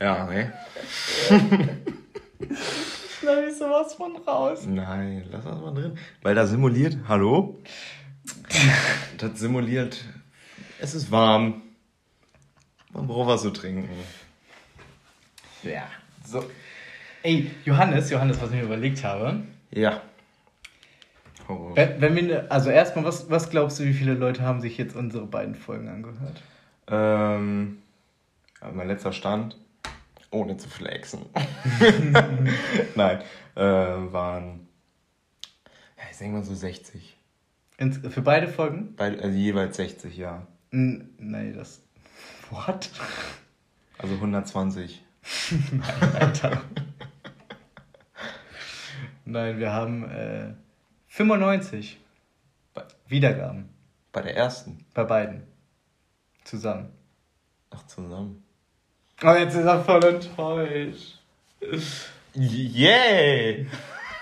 [0.00, 0.52] Ja, ne?
[3.18, 4.66] Schneide ich sowas von raus.
[4.66, 5.98] Nein, lass das mal drin.
[6.22, 7.58] Weil da simuliert, hallo?
[9.18, 10.04] Das simuliert,
[10.80, 11.62] es ist warm.
[12.92, 13.88] Man braucht was zu trinken.
[15.62, 15.86] Ja,
[16.24, 16.44] so.
[17.22, 19.42] Ey, Johannes, Johannes, was ich mir überlegt habe.
[19.70, 20.02] Ja.
[21.48, 21.70] Oh.
[21.74, 24.76] Wenn, wenn wir, ne- also erstmal, was, was glaubst du, wie viele Leute haben sich
[24.76, 26.42] jetzt unsere beiden Folgen angehört?
[26.88, 27.78] Ähm,
[28.60, 29.56] also mein letzter Stand,
[30.30, 31.26] ohne zu flexen.
[32.94, 33.22] Nein,
[33.54, 34.68] äh, waren,
[35.96, 37.16] ja, ich denke mal so 60.
[37.78, 38.94] Ins, für beide Folgen?
[38.96, 40.46] Beid, also jeweils 60, ja.
[40.70, 41.82] N nee, das.
[42.50, 42.90] What?
[43.98, 45.02] Also 120.
[46.20, 46.62] Alter.
[49.24, 50.54] Nein, wir haben äh,
[51.08, 51.98] 95
[53.08, 53.68] Wiedergaben
[54.12, 54.84] Bei der ersten.
[54.94, 55.42] bei beiden.
[56.44, 56.90] Zusammen.
[57.70, 58.45] Ach, zusammen.
[59.22, 61.18] Oh, jetzt ist er voll enttäuscht.
[62.34, 63.66] Yay!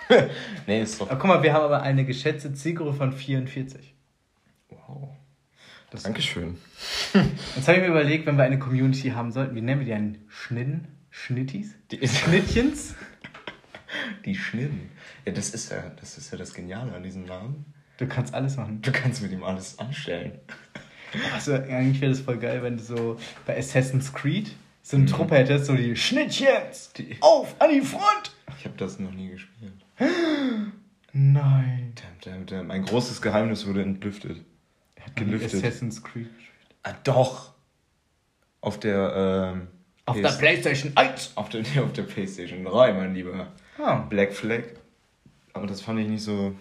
[0.68, 1.10] nee, ist doch.
[1.10, 3.92] Aber guck mal, wir haben aber eine geschätzte Zielgruppe von 44.
[4.68, 5.08] Wow.
[5.90, 6.58] Das Dankeschön.
[7.56, 9.94] Jetzt habe ich mir überlegt, wenn wir eine Community haben sollten, wie nennen wir die
[9.94, 10.86] einen Schnitten?
[11.10, 11.74] Schnittis?
[11.90, 12.94] Die, Schnittchens?
[14.24, 14.90] die Schnitten.
[15.24, 17.72] Ja, das ist ja, das ist ja das Geniale an diesem Namen.
[17.98, 18.80] Du kannst alles machen.
[18.82, 20.38] Du kannst mit ihm alles anstellen.
[21.32, 24.50] Also, eigentlich wäre das voll geil, wenn du so bei Assassin's Creed
[24.86, 26.92] so eine Truppe hättest, so die Schnittchens!
[26.92, 28.32] Die- Auf, an die Front!
[28.58, 29.72] Ich habe das noch nie gespielt.
[31.12, 31.94] Nein.
[31.94, 32.70] Damn, damn, damn.
[32.70, 34.44] Ein großes Geheimnis wurde entlüftet.
[34.96, 35.54] Er hat Gelüftet.
[35.64, 36.74] Assassin's Creed gespielt.
[36.82, 37.54] Ah, doch.
[38.60, 39.68] Auf der, ähm,
[40.06, 41.32] Auf der PS Playstation 1!
[41.36, 43.52] auf der, auf der Playstation 3, mein Lieber.
[43.78, 44.64] Ah, Black Flag.
[45.52, 46.54] Aber das fand ich nicht so.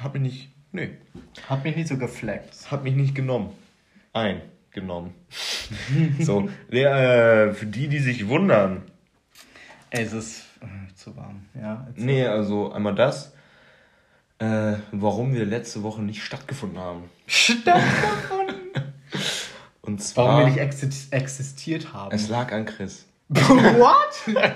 [0.00, 0.48] Hat mich nicht.
[0.72, 0.90] Nee.
[1.48, 2.70] hat mich nicht so geflaggt.
[2.70, 3.50] Hat mich nicht genommen.
[4.12, 4.42] Ein.
[4.76, 5.14] Genommen.
[6.20, 6.50] so.
[6.70, 8.82] Der, äh, für die, die sich wundern.
[9.88, 11.86] Es ist äh, zu warm, ja.
[11.96, 13.32] Nee, also einmal das.
[14.38, 17.04] Äh, warum wir letzte Woche nicht stattgefunden haben.
[17.64, 18.46] Davon!
[19.80, 20.26] Und zwar.
[20.26, 22.14] Warum wir nicht exi- existiert haben.
[22.14, 23.06] es lag an Chris.
[23.28, 24.26] What?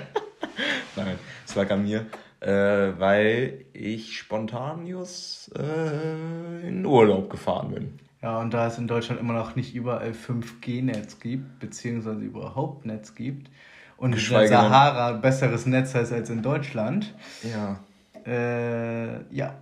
[0.95, 1.17] Nein,
[1.47, 2.05] es lag an mir.
[2.41, 7.99] Äh, weil ich spontan just äh, in Urlaub gefahren bin.
[8.21, 13.15] Ja, und da es in Deutschland immer noch nicht überall 5G-Netz gibt, beziehungsweise überhaupt Netz
[13.15, 13.49] gibt,
[13.97, 17.79] und in der Geschweige denn- Sahara ein besseres Netz heißt als in Deutschland, Ja.
[18.25, 19.55] äh, ja,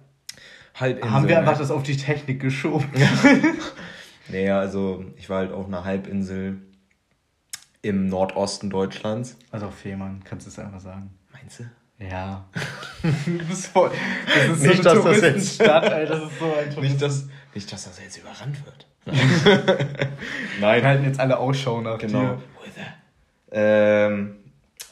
[0.75, 1.11] Halbinsel.
[1.11, 1.41] haben wir ne?
[1.41, 2.89] einfach das auf die Technik geschoben.
[4.31, 6.57] Naja, also ich war halt auf einer Halbinsel
[7.81, 9.37] im Nordosten Deutschlands.
[9.51, 11.09] Also auf Fehmarn, kannst du es einfach sagen.
[11.33, 11.63] Meinst du?
[11.97, 12.45] Ja.
[13.25, 13.89] du bist voll.
[14.27, 15.21] Das ist Nicht, so eine dass das jetzt-
[15.57, 18.87] Touristenstadt, ey, das ist so ein Nicht, dass, nicht, dass das jetzt überrannt wird.
[19.05, 20.09] Wir
[20.61, 20.83] Nein.
[20.83, 22.21] halten jetzt alle Ausschau nach Genau.
[22.21, 22.41] dir.
[23.51, 24.35] Ähm,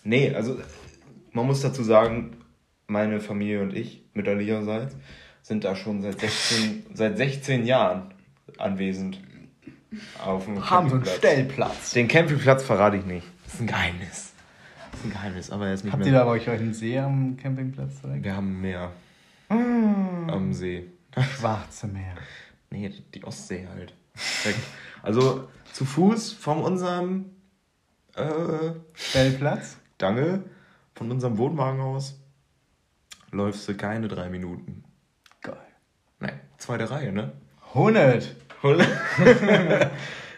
[0.04, 0.60] nee, also
[1.32, 2.38] man muss dazu sagen,
[2.88, 4.96] meine Familie und ich, mütterlicherseits,
[5.44, 8.14] sind da schon seit 16, seit 16 Jahren
[8.58, 9.22] anwesend.
[10.24, 11.18] Auf dem Haben so einen Campingplatz.
[11.18, 11.92] Stellplatz.
[11.94, 13.26] Den Campingplatz verrate ich nicht.
[13.46, 14.34] Das ist ein Geheimnis.
[14.92, 16.20] Das ist ein Geheimnis, aber er ist nicht Habt ihr mehr.
[16.22, 18.24] da bei euch einen See am Campingplatz direkt?
[18.24, 18.92] Wir haben Meer
[19.50, 20.30] Mmh.
[20.30, 20.88] am See.
[21.38, 22.16] Schwarze Meer.
[22.70, 23.94] Nee, die- Ostsee halt.
[25.04, 27.32] Also zu Fuß von unserem
[28.16, 29.78] äh, Stellplatz?
[29.98, 30.44] Dange,
[30.96, 32.20] von unserem Wohnwagen aus,
[33.32, 34.84] läufst du keine drei Minuten.
[35.42, 35.58] Geil.
[36.20, 37.34] Nein, zweite Reihe, ne?
[37.74, 38.36] 100.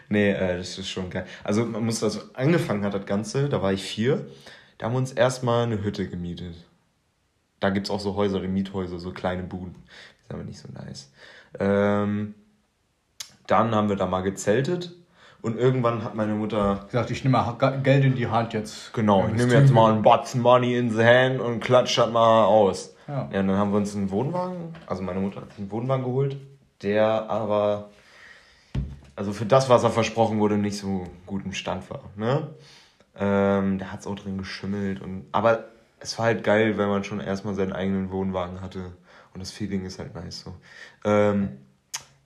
[0.08, 1.26] nee, äh, das ist schon geil.
[1.42, 4.26] Also man muss also angefangen hat das Ganze, da war ich vier,
[4.78, 6.66] da haben wir uns erstmal eine Hütte gemietet.
[7.60, 9.74] Da gibt es auch so Häuser, die Miethäuser, so kleine Buden.
[9.74, 11.12] Die sind aber nicht so nice.
[11.58, 12.34] Ähm,
[13.46, 14.94] dann haben wir da mal gezeltet
[15.42, 18.92] und irgendwann hat meine Mutter Ich sagte, ich nehme mal Geld in die Hand jetzt.
[18.92, 22.44] Genau, ich nehme jetzt mal einen Batzen Money in the hand und klatsch das mal
[22.44, 22.94] aus.
[23.08, 23.28] Ja.
[23.32, 26.04] Ja, und dann haben wir uns einen Wohnwagen, also meine Mutter hat sich einen Wohnwagen
[26.04, 26.36] geholt,
[26.82, 27.90] der aber,
[29.16, 32.02] also für das, was er versprochen wurde, nicht so gut im Stand war.
[32.16, 32.48] Ne?
[33.18, 35.64] Ähm, der hat es auch drin geschimmelt und, aber
[35.98, 38.92] es war halt geil, wenn man schon erstmal seinen eigenen Wohnwagen hatte
[39.34, 40.54] und das Feeling ist halt nice so.
[41.04, 41.58] Ähm,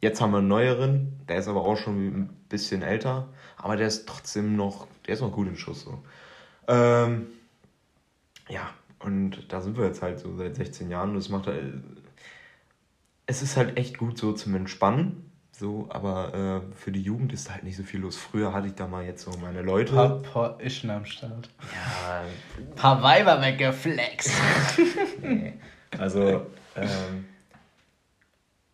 [0.00, 3.86] jetzt haben wir einen neueren, der ist aber auch schon ein bisschen älter, aber der
[3.86, 6.02] ist trotzdem noch, der ist noch gut in Schuss so.
[6.68, 7.26] Ähm,
[8.48, 8.70] ja,
[9.04, 11.10] und da sind wir jetzt halt so seit 16 Jahren.
[11.10, 11.74] Und es macht halt,
[13.26, 15.30] es ist halt echt gut so zum Entspannen.
[15.52, 18.16] So, aber äh, für die Jugend ist halt nicht so viel los.
[18.16, 19.94] Früher hatte ich da mal jetzt so meine Leute.
[19.94, 21.48] Paar, paar Ischen am Start.
[21.72, 22.24] Ja,
[22.74, 24.32] Paar Weiber weggeflext.
[25.22, 25.52] nee.
[25.96, 27.24] Also, ähm,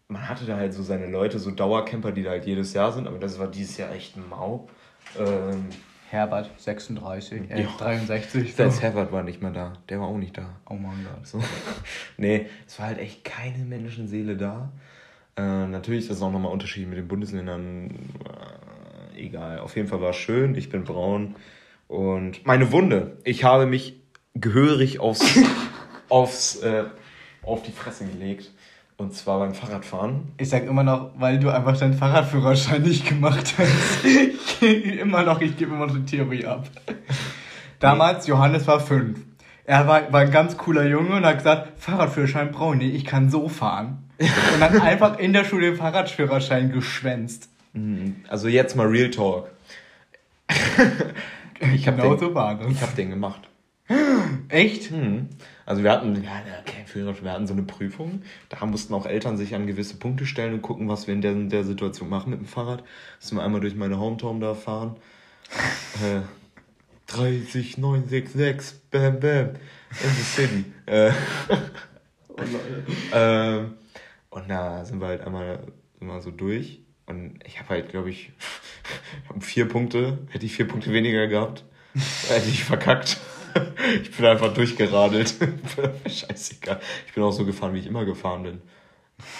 [0.08, 3.06] man hatte da halt so seine Leute, so Dauercamper, die da halt jedes Jahr sind,
[3.06, 4.68] aber das war dieses Jahr echt Mau.
[5.18, 5.66] Ähm,
[6.10, 7.68] Herbert, 36, äh, Ja.
[7.78, 8.54] 63.
[8.54, 8.82] Selbst So.
[8.82, 9.74] Herbert war nicht mehr da.
[9.88, 10.56] Der war auch nicht da.
[10.68, 11.26] Oh mein Gott.
[11.26, 11.40] So.
[12.16, 14.72] nee, es war halt echt keine Menschenseele da.
[15.36, 17.90] Äh, natürlich ist das auch nochmal Unterschied mit den Bundesländern.
[19.14, 20.56] Äh, egal, auf jeden Fall war es schön.
[20.56, 21.36] Ich bin braun.
[21.86, 23.18] Und meine Wunde.
[23.22, 24.00] Ich habe mich
[24.34, 25.38] gehörig aufs,
[26.08, 26.84] aufs, äh,
[27.42, 28.50] auf die Fresse gelegt.
[28.96, 30.32] Und zwar beim Fahrradfahren.
[30.36, 34.62] Ich sag immer noch, weil du einfach deinen Fahrradführerschein nicht gemacht hast.
[34.62, 36.68] immer noch, ich gebe immer noch die Theorie ab.
[37.78, 39.20] Damals, Johannes war fünf.
[39.64, 43.04] Er war, war ein ganz cooler Junge und hat gesagt, Fahrradführerschein brauche ich nicht, ich
[43.06, 44.04] kann so fahren.
[44.20, 47.48] Und hat einfach in der Schule den Fahrradführerschein geschwänzt.
[48.28, 49.48] Also jetzt mal Real Talk.
[51.74, 52.70] Ich hab genau den- so war das.
[52.70, 53.42] Ich habe den gemacht.
[54.48, 54.90] Echt?
[54.90, 55.28] Hm.
[55.70, 56.42] Also wir hatten, ja,
[56.84, 58.22] Führerschein, wir hatten so eine Prüfung.
[58.48, 61.30] Da mussten auch Eltern sich an gewisse Punkte stellen und gucken, was wir in der,
[61.30, 62.82] in der Situation machen mit dem Fahrrad.
[63.20, 64.96] Müssen wir einmal durch meine Hometown da fahren.
[66.02, 66.22] äh,
[67.12, 70.64] 30, 966, bam, bam, in the city.
[70.86, 71.12] Äh,
[73.12, 73.74] ähm,
[74.30, 75.60] und da sind wir halt einmal
[76.00, 76.80] immer so durch.
[77.06, 78.32] Und ich habe halt, glaube ich,
[79.38, 80.18] vier Punkte.
[80.30, 81.64] Hätte ich vier Punkte weniger gehabt,
[82.28, 83.20] hätte ich verkackt.
[84.02, 85.34] Ich bin einfach durchgeradelt.
[86.06, 86.80] Scheißegal.
[87.06, 88.60] Ich bin auch so gefahren, wie ich immer gefahren bin.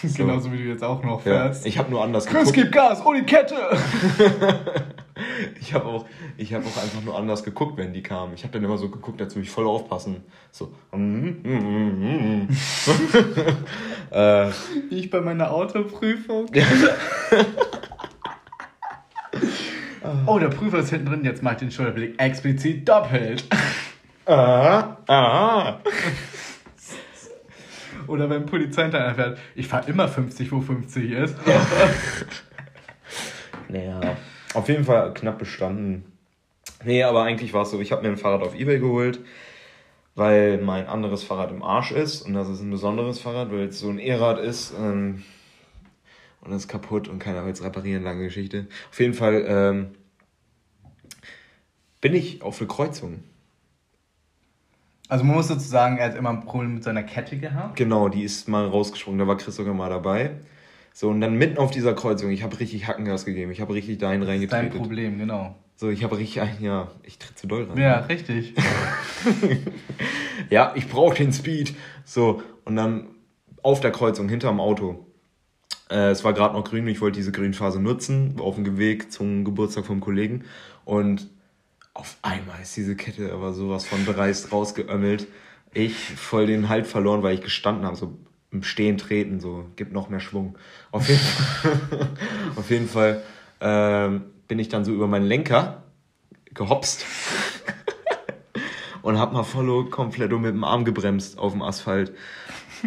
[0.03, 0.25] So.
[0.25, 1.67] Genauso wie du jetzt auch noch Ja, fährst.
[1.67, 2.57] ich habe nur anders Chris, geguckt.
[2.57, 3.55] gib Gas, oh die Kette!
[5.61, 6.07] Ich habe auch,
[6.39, 8.33] ich hab auch einfach nur anders geguckt, wenn die kamen.
[8.35, 10.25] Ich habe dann immer so geguckt, als würde ich voll aufpassen.
[10.51, 10.73] So.
[14.11, 14.47] äh,
[14.89, 16.47] Wie ich bei meiner Autoprüfung.
[20.27, 23.45] Oh, der Prüfer ist hinten drin, jetzt macht den Schulterblick explizit doppelt.
[24.31, 25.81] Ah, ah.
[28.07, 31.37] Oder wenn Polizei hinterher fährt, ich fahre immer 50, wo 50 ist.
[33.71, 34.17] Naja,
[34.55, 36.05] auf jeden Fall knapp bestanden.
[36.85, 39.21] Nee, aber eigentlich war es so, ich habe mir ein Fahrrad auf Ebay geholt,
[40.15, 42.23] weil mein anderes Fahrrad im Arsch ist.
[42.23, 44.75] Und das ist ein besonderes Fahrrad, weil es so ein E-Rad ist.
[44.77, 45.23] Ähm,
[46.41, 48.67] und es ist kaputt und keiner will es reparieren, lange Geschichte.
[48.91, 49.91] Auf jeden Fall ähm,
[52.01, 53.23] bin ich auf eine Kreuzung.
[55.11, 57.77] Also man muss sozusagen, er hat immer ein Problem mit seiner Kette gehabt.
[57.77, 60.31] Genau, die ist mal rausgesprungen, da war Chris sogar mal dabei.
[60.93, 63.99] So, und dann mitten auf dieser Kreuzung, ich habe richtig Hackengas gegeben, ich habe richtig
[63.99, 64.71] dahin Dein reingetreten.
[64.71, 65.57] Problem, genau.
[65.77, 67.79] So, ich habe richtig ein, ja, ich tritt zu doll rein.
[67.79, 68.55] Ja, richtig.
[70.51, 71.75] Ja, ich brauche den Speed.
[72.05, 73.09] So, und dann
[73.63, 75.07] auf der Kreuzung, hinterm Auto.
[75.91, 79.13] Äh, es war gerade noch grün, ich wollte diese Grünphase nutzen, war auf dem Weg
[79.13, 80.45] zum Geburtstag vom Kollegen.
[80.85, 81.29] Und
[82.01, 85.27] auf einmal ist diese Kette aber sowas von dreist rausgeömmelt.
[85.75, 88.17] Ich voll den Halt verloren, weil ich gestanden habe, so
[88.51, 90.57] im Stehen treten, so, gibt noch mehr Schwung.
[90.93, 92.09] Auf jeden Fall,
[92.57, 93.23] auf jeden Fall
[93.61, 95.83] ähm, bin ich dann so über meinen Lenker
[96.55, 97.05] gehopst
[99.03, 102.15] und hab mal voll komplett mit dem Arm gebremst auf dem Asphalt.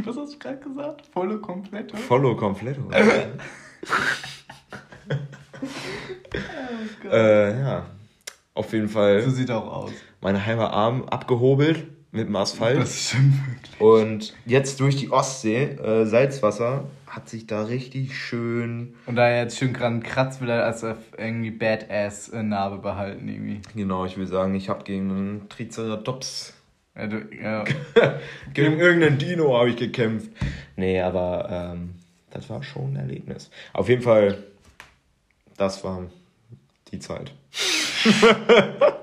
[0.03, 1.05] Was hast du gerade gesagt?
[1.13, 1.97] Volle komplette?
[1.97, 2.79] Follow komplett.
[7.11, 7.85] äh, ja.
[8.55, 9.91] Auf jeden So Fall sieht auch aus.
[10.21, 12.79] mein halber Arm abgehobelt mit dem Asphalt.
[12.79, 13.81] Das stimmt wirklich.
[13.81, 18.95] Und jetzt durch die Ostsee, äh, Salzwasser, hat sich da richtig schön.
[19.07, 20.83] Und da er jetzt schön gerade kratzt, will er als
[21.17, 23.61] irgendwie Badass-Narbe behalten irgendwie.
[23.75, 26.53] Genau, ich will sagen, ich habe gegen einen Triceratops.
[26.95, 27.63] Ja, du, ja.
[28.53, 30.29] Gegen irgendeinen Dino habe ich gekämpft.
[30.75, 31.95] Nee, aber ähm,
[32.29, 33.49] das war schon ein Erlebnis.
[33.73, 34.37] Auf jeden Fall,
[35.57, 36.03] das war
[36.91, 37.31] die Zeit.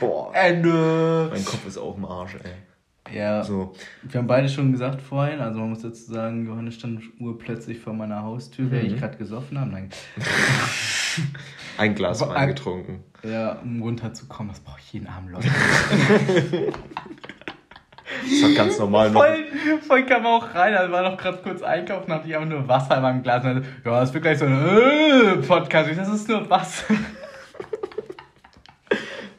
[0.00, 0.34] Boah.
[0.34, 1.28] Ende.
[1.32, 2.50] Mein Kopf ist auch im Arsch, ey.
[3.14, 3.74] Ja, So.
[4.02, 7.92] wir haben beide schon gesagt vorhin, also man muss dazu sagen, Johannes stand urplötzlich vor
[7.92, 9.70] meiner Haustür, während ich gerade gesoffen habe.
[9.70, 9.90] Nein.
[11.78, 13.04] Ein Glas Wein ein- getrunken.
[13.22, 15.48] Ja, um runterzukommen, das brauche ich jeden Abend, Leute.
[18.22, 19.20] Das war ganz normal noch.
[19.22, 19.44] Voll,
[19.86, 22.96] voll kam auch rein, also war noch gerade kurz einkaufen, hatte ich einfach nur Wasser
[22.96, 23.44] in meinem Glas.
[23.44, 25.90] Und dann, ja, das wird gleich so ein äh, Podcast.
[25.96, 26.94] Das ist nur Wasser.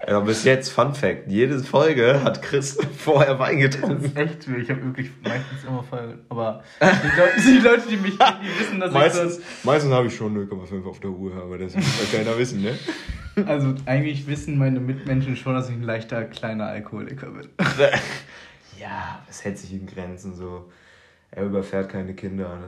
[0.08, 4.06] Ja, bis jetzt, Fun Fact: Jede Folge hat Chris vorher Wein Das getrunken.
[4.06, 4.48] ist echt.
[4.48, 6.20] Ich habe wirklich meistens immer voll.
[6.30, 10.08] Aber die Leute, die, Leute, die mich kennen, die wissen, dass Meistens, ich meistens habe
[10.08, 12.74] ich schon 0,5 auf der Uhr, aber das will keiner wissen, ne?
[12.74, 12.92] so.
[13.48, 17.50] Also eigentlich wissen meine Mitmenschen schon, dass ich ein leichter kleiner Alkoholiker bin.
[18.80, 20.70] Ja, es hält sich in Grenzen so.
[21.36, 22.50] Er überfährt keine Kinder.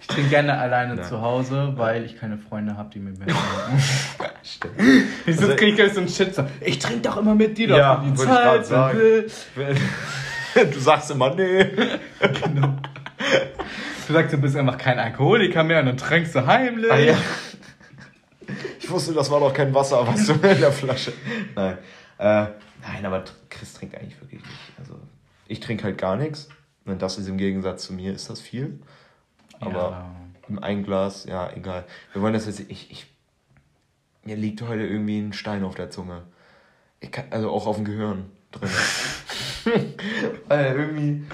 [0.00, 1.02] Ich trinke gerne alleine Ja.
[1.04, 3.34] zu Hause, weil ich keine Freunde habe, die mir trinken.
[4.42, 4.74] Stimmt.
[5.24, 6.48] Wieso kriege ich gleich so einen Shitstorm?
[6.60, 9.30] Ich trinke doch immer mit dir, doch Ja, die Zeit.
[10.74, 11.64] Du sagst immer, nee.
[12.44, 12.74] Genau.
[14.06, 16.92] Du sagst, du bist einfach kein Alkoholiker mehr und dann trinkst du heimlich.
[16.92, 17.16] Ah, ja.
[18.78, 21.14] Ich wusste, das war doch kein Wasser, was du in der Flasche.
[21.54, 21.78] Nein.
[22.18, 22.24] Äh,
[22.82, 24.71] nein, aber Chris trinkt eigentlich wirklich nicht.
[25.52, 26.48] Also, ich trinke halt gar nichts.
[26.84, 28.80] Und das ist im Gegensatz zu mir, ist das viel.
[29.60, 30.10] Aber Ja.
[30.48, 31.84] im ein Glas, ja, egal.
[32.12, 33.06] Wir wollen das jetzt, ich, ich,
[34.24, 36.22] mir liegt heute irgendwie ein Stein auf der Zunge.
[37.00, 38.70] Ich kann, also auch auf dem Gehirn drin.
[40.48, 41.24] Weil irgendwie,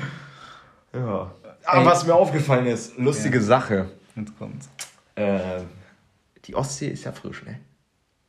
[0.92, 1.32] ja.
[1.64, 3.44] Aber was mir aufgefallen ist, lustige Ja.
[3.44, 3.90] Sache.
[4.16, 4.68] Jetzt kommt's.
[5.14, 5.62] Äh,
[6.44, 7.60] die Ostsee ist ja frisch, ne?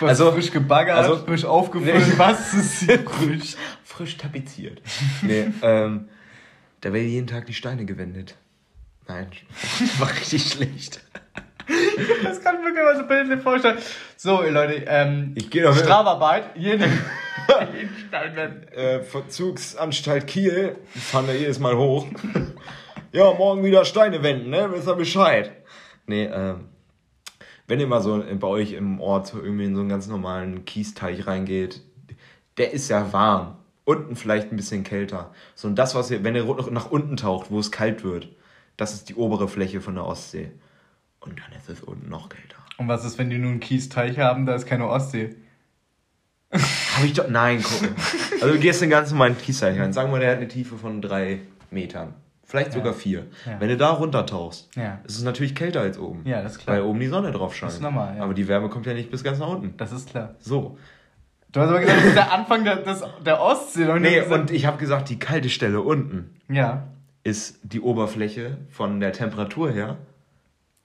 [0.00, 3.56] Was Also- frisch gebaggert, also- frisch aufgefüllt, was ist hier frisch?
[3.84, 4.80] Frisch tapeziert.
[5.22, 6.08] nee, ähm,
[6.80, 8.36] da werden jeden Tag die Steine gewendet.
[9.08, 9.26] Nein,
[9.98, 11.00] war richtig schlecht.
[12.24, 13.78] Das kann ich mir mal so bildlich vorstellen.
[14.16, 15.76] So, ihr Leute, ähm, Ich gehe doch.
[15.76, 16.80] Strafarbeit, jeden,
[17.74, 18.68] jeden Stein werden.
[18.68, 22.06] Äh, Verzugsanstalt Kiel, fahren wir jedes Mal hoch.
[23.12, 24.68] ja, morgen wieder Steine wenden, ne?
[24.72, 25.52] Wisst ihr Bescheid?
[26.06, 26.68] Nee, ähm,
[27.70, 30.64] wenn ihr mal so bei euch im Ort so irgendwie in so einen ganz normalen
[30.64, 31.80] Kiesteich reingeht,
[32.56, 33.56] der ist ja warm.
[33.84, 35.32] Unten vielleicht ein bisschen kälter.
[35.54, 38.28] So, und das, was ihr, wenn ihr nach unten taucht, wo es kalt wird,
[38.76, 40.50] das ist die obere Fläche von der Ostsee.
[41.20, 42.56] Und dann ist es unten noch kälter.
[42.76, 45.36] Und was ist, wenn die nur einen Kiesteich haben, da ist keine Ostsee?
[46.52, 47.28] Hab ich doch.
[47.28, 47.82] Nein, guck.
[47.82, 47.90] mal.
[48.40, 49.92] Also du gehst den ganz normalen Kiesteich rein.
[49.92, 52.14] Sagen wir, der hat eine Tiefe von drei Metern.
[52.50, 53.26] Vielleicht sogar vier.
[53.46, 53.60] Ja.
[53.60, 54.98] Wenn du da runtertauchst, Ja.
[55.06, 56.22] ist es natürlich kälter als oben.
[56.26, 56.76] Ja, das ist klar.
[56.76, 57.70] Weil oben die Sonne drauf scheint.
[57.70, 58.22] Das ist normal, ja.
[58.24, 59.76] Aber die Wärme kommt ja nicht bis ganz nach unten.
[59.76, 60.34] Das ist klar.
[60.40, 60.76] So.
[61.52, 63.86] Du hast aber gesagt, das ist der Anfang der, des, der Ostsee.
[63.88, 66.88] Und Nee, gesagt- und ich habe gesagt, die kalte Stelle unten Ja,
[67.22, 69.96] ist die Oberfläche von der Temperatur her.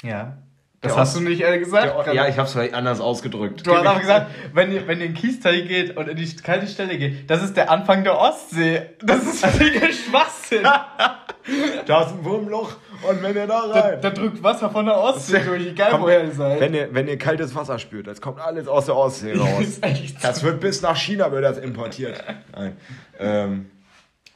[0.04, 0.38] ja.
[0.82, 2.06] Das Der hast Ost- du nicht äh, gesagt.
[2.06, 3.66] Der, ja, ich habe es vielleicht anders ausgedrückt.
[3.66, 6.36] Du hast aber gesagt, wenn ihr, wenn ihr in den Kiesteich geht und in die
[6.36, 8.82] kalte Stelle geht, das ist der Anfang der Ostsee.
[9.02, 10.35] Das ist völliger Schwachsinn.
[11.86, 12.72] Da ist ein Wurmloch
[13.08, 14.02] und wenn ihr da Da, rein.
[14.02, 16.60] da drückt Wasser von der Ostsee durch, egal Kommt- woher ihr seid.
[16.60, 19.80] Wenn ihr, wenn ihr kaltes Wasser spürt, das kommt alles aus der Ostsee raus.
[20.24, 22.24] Das wird bis nach China wird das importiert.
[22.56, 22.78] Nein.
[23.20, 23.70] Ähm,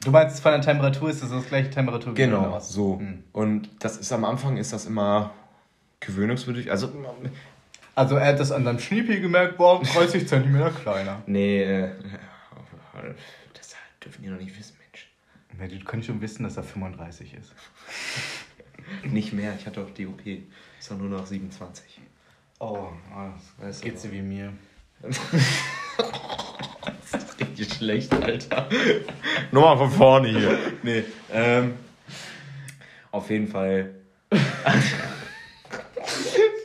[0.02, 2.72] Du meinst, von der Temperatur ist das das gleiche Temperatur wie genau, Ostsee?
[2.74, 2.98] so.
[3.00, 3.22] Hm.
[3.32, 5.32] Und das ist am Anfang ist das immer
[6.00, 6.70] gewöhnungswürdig.
[6.70, 6.88] Also,
[7.96, 11.18] Also er hat das an seinem Schniepi gemerkt, boah, 30 Zentimeter kleiner.
[11.26, 11.90] nee, äh,
[13.52, 14.69] das dürfen die noch nicht wissen.
[15.60, 17.52] Ja, du kannst schon wissen, dass er 35 ist.
[19.04, 20.26] Nicht mehr, ich hatte auch DOP.
[20.78, 22.00] Ist doch nur noch 27.
[22.58, 22.88] Oh,
[23.58, 24.52] Weißt du geht's dir wie mir.
[27.40, 28.68] Richtig schlecht, Alter.
[29.52, 30.58] Nochmal von vorne hier.
[30.82, 31.74] Nee, ähm,
[33.10, 33.94] auf jeden Fall.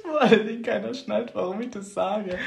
[0.03, 2.37] Vor allen Dingen keiner schnallt, warum ich das sage.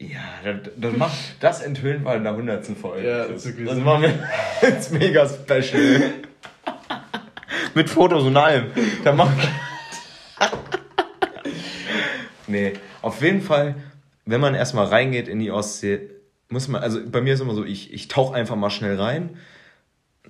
[0.00, 2.66] Ja, das, das, macht, das enthüllen wir in der 100.
[2.68, 3.06] Folge.
[3.06, 4.18] Ja, das, ist das machen wir
[4.62, 6.14] jetzt mega special.
[7.74, 8.70] Mit Fotos und allem.
[9.04, 9.36] Da machen
[12.46, 13.74] Nee, auf jeden Fall,
[14.24, 16.08] wenn man erstmal reingeht in die Ostsee,
[16.48, 19.36] muss man, also bei mir ist immer so, ich, ich tauche einfach mal schnell rein,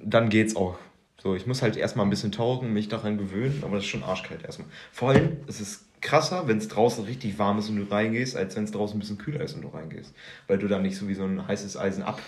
[0.02, 0.78] dann geht's auch.
[1.16, 4.02] So, ich muss halt erstmal ein bisschen tauchen, mich daran gewöhnen, aber das ist schon
[4.02, 4.68] arschkalt erstmal.
[4.90, 8.57] Vor allem, es ist krasser, wenn es draußen richtig warm ist und du reingehst, als
[8.57, 10.14] wenn es draußen ein bisschen kühler ist und du reingehst.
[10.47, 12.21] Weil du dann nicht so wie so ein heißes Eisen ab.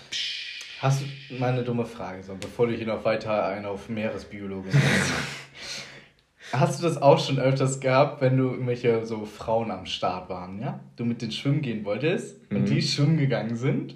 [0.80, 4.72] Hast du mal eine dumme Frage, so, bevor du hier noch weiter einen auf Meeresbiologin
[6.52, 10.60] Hast du das auch schon öfters gehabt, wenn du irgendwelche so Frauen am Start waren,
[10.60, 10.80] ja?
[10.96, 13.94] Du mit denen schwimmen gehen wolltest und die schwimmen gegangen sind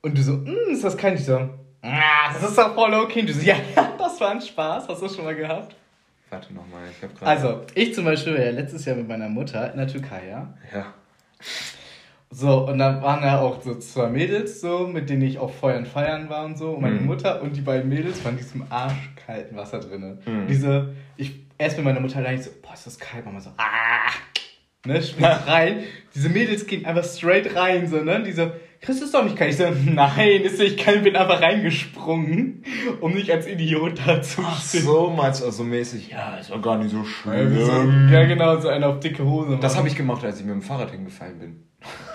[0.00, 1.14] und du so, "Mm, ist das kein?
[1.14, 1.36] Ich so,
[1.82, 3.20] "Ah, das ist doch voll okay.
[3.20, 3.54] Und du so, ja,
[3.98, 4.88] das war ein Spaß.
[4.88, 5.76] Hast du das schon mal gehabt?
[6.34, 7.30] Warte nochmal, ich hab gerade.
[7.30, 10.54] Also, ich zum Beispiel war ja letztes Jahr mit meiner Mutter in der Türkei, ja?
[10.72, 10.92] Ja.
[12.30, 15.86] So, und dann waren da auch so zwei Mädels, so, mit denen ich auch feuern
[15.86, 16.72] feiern war und so.
[16.72, 17.06] Und meine Mhm.
[17.06, 20.18] Mutter und die beiden Mädels waren in diesem arschkalten Wasser drin.
[20.26, 20.48] Mhm.
[20.48, 23.50] Diese, ich erst mit meiner Mutter allein ich so, boah, ist das kalt, Mama so,
[23.56, 24.10] ah,
[24.84, 25.84] ne, springt rein.
[26.12, 28.50] Diese Mädels gehen einfach straight rein, so, ne, die so,
[28.84, 29.50] Chris ist doch nicht kalt.
[29.50, 32.64] Ich so, nein, ist nicht kalt, bin einfach reingesprungen,
[33.00, 36.10] um nicht als Idiot da zu Ach so, meinst du also mäßig?
[36.10, 37.64] Ja, ist doch gar nicht so Ja, schlimm.
[37.64, 39.56] so, ja, genau, so einer auf dicke Hose.
[39.60, 39.78] Das machen.
[39.78, 41.62] habe ich gemacht, als ich mit dem Fahrrad hingefallen bin.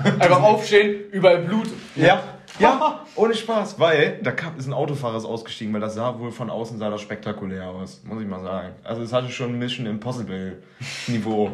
[0.19, 1.69] Einfach aufstehen, überall Blut.
[1.95, 2.21] Ja,
[2.59, 6.31] ja, ohne Spaß, weil da kam, ist ein Autofahrer ist ausgestiegen, weil das sah wohl
[6.31, 8.73] von außen sah das spektakulär aus, muss ich mal sagen.
[8.83, 10.61] Also es hatte schon Mission Impossible
[11.07, 11.51] Niveau.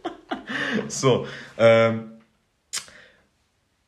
[0.88, 1.26] so,
[1.58, 2.11] ähm,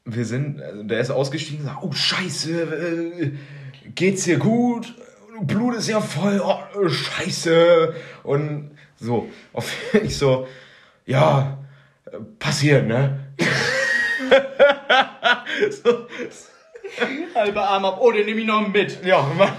[0.04, 3.32] wir sind, also der ist ausgestiegen und sagt, oh Scheiße, äh,
[3.94, 4.94] geht's dir gut?
[5.40, 7.94] Blut ist ja voll, oh, Scheiße.
[8.22, 10.46] Und so, auf, ich so,
[11.06, 11.58] ja,
[12.38, 13.20] passiert, ne?
[15.70, 16.06] so,
[17.34, 17.98] Halber Arm ab.
[18.00, 19.04] Oh, den nehme ich noch mit.
[19.04, 19.52] ja, Mann,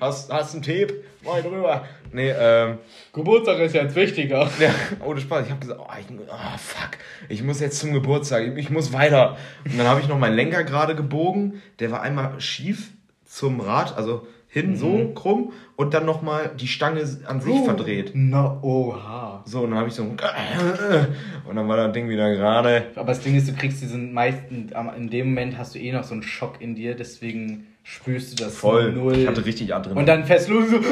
[0.00, 1.02] hast, hast einen Tape?
[1.38, 1.84] Ich drüber.
[2.12, 2.78] Nee, ähm.
[3.12, 4.48] Geburtstag ist jetzt wichtiger.
[4.60, 4.70] Ja,
[5.04, 5.44] ohne Spaß.
[5.46, 6.90] Ich habe gesagt, oh, ich, oh, fuck,
[7.28, 9.36] ich muss jetzt zum Geburtstag, ich, ich muss weiter.
[9.64, 11.62] Und dann habe ich noch meinen Lenker gerade gebogen.
[11.80, 12.90] Der war einmal schief
[13.24, 14.76] zum Rad, also hin Mhm.
[14.76, 17.64] so krumm und dann nochmal die Stange an sich Oh.
[17.64, 18.12] verdreht.
[18.14, 19.42] Na, oha.
[19.46, 20.04] So, und dann habe ich so
[21.48, 22.86] und dann war das Ding wieder gerade.
[22.94, 26.04] Aber das Ding ist, du kriegst diesen meisten, in dem Moment hast du eh noch
[26.04, 28.92] so einen Schock in dir, deswegen spürst du das Voll.
[28.92, 29.16] null.
[29.16, 29.98] Ich hatte richtig Adrenalin.
[29.98, 30.80] Und dann fährst du so.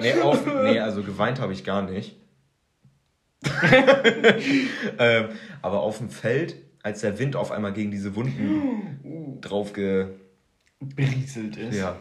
[0.00, 2.16] Nee, auf, nee, also geweint habe ich gar nicht.
[4.98, 5.28] ähm,
[5.62, 10.08] aber auf dem Feld, als der Wind auf einmal gegen diese Wunden drauf ge...
[10.80, 11.76] berieselt ist.
[11.76, 11.96] Ja,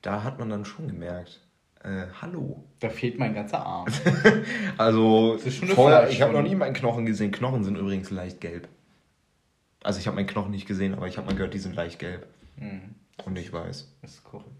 [0.00, 1.40] da hat man dann schon gemerkt,
[1.82, 2.64] äh, hallo.
[2.80, 3.86] Da fehlt mein ganzer Arm.
[4.78, 5.38] Also,
[5.74, 7.30] vorher, ich habe noch nie meinen Knochen gesehen.
[7.30, 8.68] Knochen sind übrigens leicht gelb.
[9.82, 11.98] Also ich habe meinen Knochen nicht gesehen, aber ich habe mal gehört, die sind leicht
[11.98, 12.26] gelb.
[12.56, 12.94] Mhm.
[13.24, 13.88] Und ich weiß.
[14.02, 14.50] Das ist korrekt.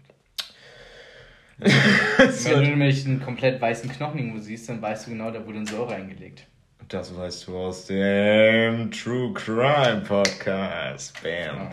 [1.57, 5.59] Wenn du nämlich einen komplett weißen Knochen irgendwo siehst, dann weißt du genau, da wurde
[5.59, 6.47] ein Säure eingelegt.
[6.89, 11.21] Das weißt du aus dem True Crime Podcast.
[11.23, 11.69] Bam.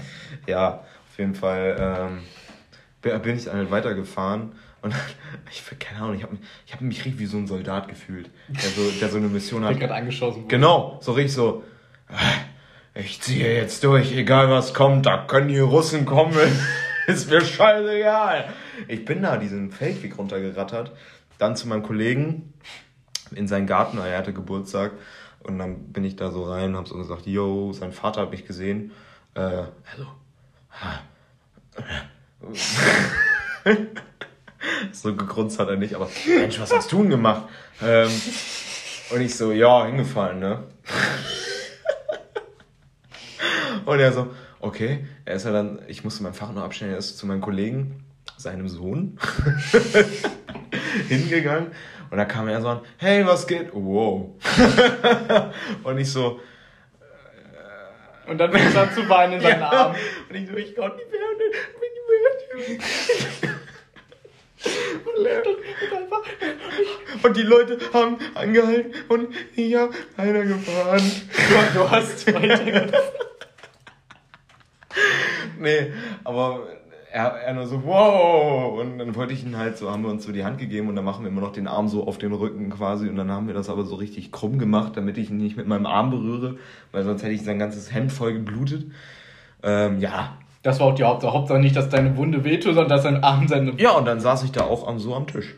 [0.46, 1.76] Ja, auf jeden Fall
[3.02, 4.94] ähm, bin ich dann halt weitergefahren und
[5.50, 8.70] ich keine Ahnung, ich habe ich hab mich richtig wie so ein Soldat gefühlt, der
[8.70, 9.74] so, der so eine Mission Ich hat.
[9.74, 10.48] bin gerade angeschossen.
[10.48, 11.64] Genau, so richtig so.
[12.94, 16.37] Ich ziehe jetzt durch, egal was kommt, da können die Russen kommen.
[17.06, 18.52] Ist mir scheißegal.
[18.87, 20.92] Ich bin da diesen Feldweg runtergerattert,
[21.38, 22.52] dann zu meinem Kollegen
[23.34, 24.92] in seinen Garten, er hatte Geburtstag.
[25.42, 28.46] Und dann bin ich da so rein hab so gesagt, yo, sein Vater hat mich
[28.46, 28.92] gesehen.
[29.34, 30.06] Äh, also.
[34.92, 37.49] so gegrunzt hat er nicht, aber Mensch, was hast du denn gemacht?
[37.82, 38.11] Ähm,
[39.11, 40.64] und ich so, ja, hingefallen, ne?
[43.86, 44.28] Und er so,
[44.60, 45.06] okay.
[45.24, 48.04] Er ist ja dann, ich musste meinen Fach noch abstellen, er ist zu meinem Kollegen,
[48.36, 49.18] seinem Sohn,
[51.08, 51.72] hingegangen.
[52.10, 53.70] Und da kam er so an, hey, was geht?
[53.72, 54.30] Wow.
[55.85, 56.40] und ich so,
[58.26, 59.70] Und dann fängst du an zu weinen in seinen ja.
[59.72, 59.94] Arm.
[60.28, 61.38] Und ich so, ich kann nicht mehr, ich
[61.80, 62.83] bin nicht
[63.42, 63.52] mehr.
[65.16, 65.42] Und er-
[67.24, 71.02] Und die Leute haben angehalten und ich habe einer gefahren.
[71.74, 72.87] Du, du hast weiter.
[75.59, 75.92] Nee,
[76.24, 76.61] aber
[77.12, 78.81] er, er nur so, wow.
[78.81, 80.96] Und dann wollte ich ihn halt so, haben wir uns so die Hand gegeben und
[80.96, 83.09] dann machen wir immer noch den Arm so auf den Rücken quasi.
[83.09, 85.66] Und dann haben wir das aber so richtig krumm gemacht, damit ich ihn nicht mit
[85.66, 86.57] meinem Arm berühre,
[86.90, 88.87] weil sonst hätte ich sein ganzes Hemd voll geblutet.
[89.62, 90.38] Ähm, ja.
[90.62, 91.33] Das war auch die Hauptsache.
[91.33, 93.72] Hauptsache nicht, dass deine Wunde wehtut, sondern dass dein Arm seine.
[93.78, 95.55] Ja, und dann saß ich da auch am, so am Tisch.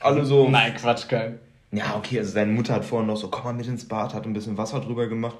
[0.00, 0.48] Alle so.
[0.48, 1.38] Nein, Quatsch, kein.
[1.72, 4.26] Ja, okay, also seine Mutter hat vorhin noch so, komm mal mit ins Bad, hat
[4.26, 5.36] ein bisschen Wasser drüber gemacht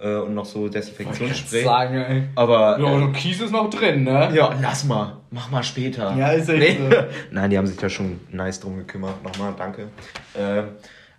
[0.00, 1.64] äh, und noch so Desinfektionsspray.
[1.64, 2.22] sagen, ey.
[2.34, 2.78] Aber.
[2.78, 4.30] Ja, und Kies ist noch drin, ne?
[4.34, 5.16] Ja, lass mal.
[5.30, 6.14] Mach mal später.
[6.16, 6.88] Ja, ist echt so.
[7.30, 9.22] Nein, die haben sich da schon nice drum gekümmert.
[9.22, 9.88] Nochmal, danke.
[10.34, 10.62] Äh,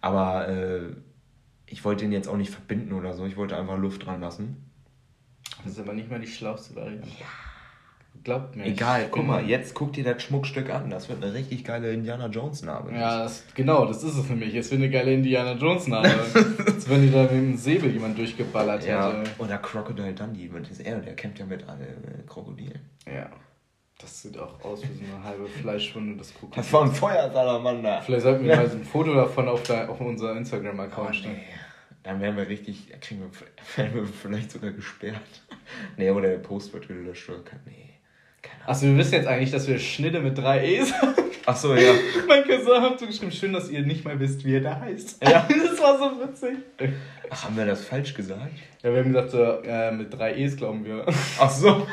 [0.02, 0.82] aber äh,
[1.68, 3.26] ich wollte ihn jetzt auch nicht verbinden oder so.
[3.26, 4.72] Ich wollte einfach Luft dran lassen.
[5.64, 7.08] Das ist aber nicht mal die schlauste Variante.
[8.24, 8.66] Glaubt mir.
[8.66, 10.90] Egal, guck mal, jetzt guck dir das Schmuckstück an.
[10.90, 12.92] Das wird eine richtig geile Indiana Jones Narbe.
[12.92, 14.54] Ja, das, genau, das ist es nämlich.
[14.56, 16.10] Es wird eine geile Indiana Jones Name.
[16.66, 19.14] Als wenn die da mit dem Säbel jemand durchgeballert ja.
[19.14, 19.32] hätte.
[19.38, 20.50] Oder Crocodile Dundee.
[20.54, 21.66] Das ist er, der kämpft ja mit äh,
[22.28, 22.80] Krokodilen.
[23.06, 23.30] Ja.
[24.00, 26.56] Das sieht auch aus wie so eine halbe Fleischwunde des Kuckucks.
[26.56, 28.02] Das war ein Feuersalamander.
[28.02, 31.36] Vielleicht sollten wir mal so ein Foto davon auf, der, auf unser Instagram-Account Oh, stellen.
[31.36, 31.44] nee.
[32.04, 33.30] Dann wären wir richtig, kriegen wir,
[33.78, 35.44] werden wir vielleicht sogar gesperrt.
[35.98, 37.30] Nee, oder der Post wird gelöscht
[37.66, 37.79] nee.
[38.66, 41.16] Achso, wir wissen jetzt eigentlich, dass wir Schnitte mit drei E's haben.
[41.46, 41.94] Ach so, ja.
[42.28, 45.24] mein Cousin hat so geschrieben, schön, dass ihr nicht mal wisst, wie er da heißt.
[45.24, 45.48] Ja.
[45.70, 46.58] Das war so witzig.
[47.30, 48.52] Ach, haben wir das falsch gesagt?
[48.84, 51.06] Ja, wir haben gesagt, so, äh, mit drei E's glauben wir.
[51.40, 51.88] Ach so.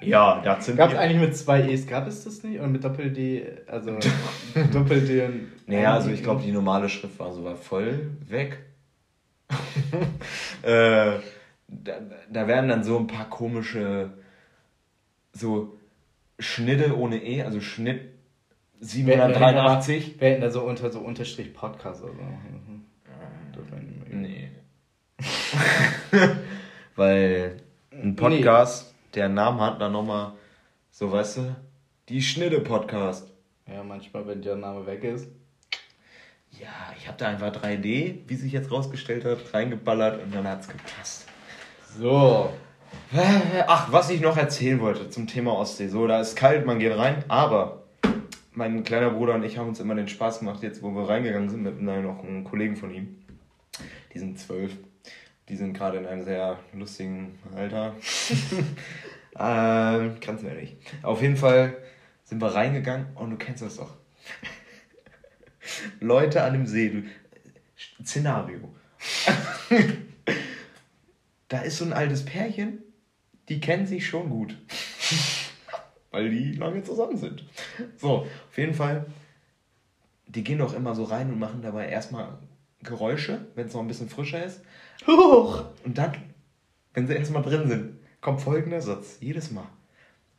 [0.00, 2.58] ja, das sind Gab es eigentlich mit zwei E's, gab es das nicht?
[2.58, 3.90] Oder mit Doppel-D, also
[4.72, 5.52] Doppel-D und...
[5.66, 8.58] Naja, also ich glaube, die normale Schrift war so war voll weg.
[10.62, 11.18] äh,
[11.70, 14.12] da, da werden dann so ein paar komische,
[15.32, 15.78] so
[16.38, 18.00] Schnitte ohne E, also Schnitt
[18.80, 20.20] Wir hätten da- 783.
[20.20, 22.20] Wir hätten da so unter so Unterstrich Podcast oder so.
[22.22, 22.84] Mhm.
[24.12, 24.50] Nee.
[26.96, 27.56] Weil
[27.92, 30.32] ein Podcast, der einen Namen hat, dann nochmal,
[30.90, 31.56] so weißt du,
[32.08, 33.30] die Schnitte-Podcast.
[33.66, 35.28] Ja, manchmal, wenn der Name weg ist.
[36.58, 40.68] Ja, ich habe da einfach 3D, wie sich jetzt rausgestellt hat, reingeballert und dann hat's
[40.68, 41.26] gepasst.
[41.98, 42.52] So.
[43.66, 45.88] Ach, was ich noch erzählen wollte zum Thema Ostsee.
[45.88, 47.84] So, da ist kalt, man geht rein, aber
[48.52, 51.48] mein kleiner Bruder und ich haben uns immer den Spaß gemacht, jetzt wo wir reingegangen
[51.48, 53.18] sind, mit nein, noch einem Kollegen von ihm.
[54.14, 54.72] Die sind zwölf.
[55.48, 57.94] Die sind gerade in einem sehr lustigen Alter.
[59.38, 60.76] Ähm, kannst du mir nicht.
[61.02, 61.76] Auf jeden Fall
[62.24, 63.96] sind wir reingegangen und du kennst das doch.
[66.00, 68.58] Leute an dem See, du, Szenario.
[71.50, 72.82] da ist so ein altes Pärchen,
[73.48, 74.56] die kennen sich schon gut.
[76.10, 77.44] Weil die lange zusammen sind.
[77.98, 79.06] So, auf jeden Fall,
[80.26, 82.38] die gehen doch immer so rein und machen dabei erstmal
[82.82, 84.62] Geräusche, wenn es noch ein bisschen frischer ist.
[85.06, 85.64] Huch!
[85.84, 86.14] Und dann,
[86.94, 89.18] wenn sie erstmal drin sind, kommt folgender Satz.
[89.20, 89.68] Jedes Mal.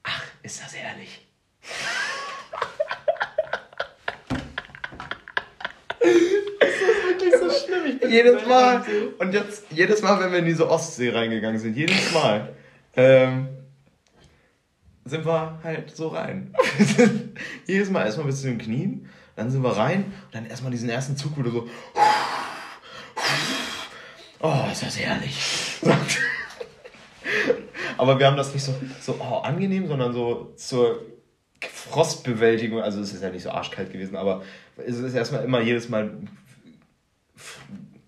[0.04, 1.28] Ach, ist das ehrlich.
[7.52, 8.12] So schlimm.
[8.12, 8.84] Jedes Mal.
[9.20, 12.54] Und jetzt, jedes Mal, wenn wir in diese Ostsee reingegangen sind, jedes Mal,
[12.96, 13.50] ähm,
[15.06, 16.54] sind wir halt so rein.
[17.66, 20.90] jedes Mal erstmal bis zu den Knien, dann sind wir rein und dann erstmal diesen
[20.90, 21.70] ersten Zug, wo du so.
[24.44, 25.38] Oh, ist das herrlich.
[27.98, 31.06] Aber wir haben das nicht so, so oh, angenehm, sondern so zur
[31.62, 32.82] Frostbewältigung.
[32.82, 34.42] Also es ist ja nicht so arschkalt gewesen, aber
[34.78, 36.12] es ist erstmal immer jedes Mal.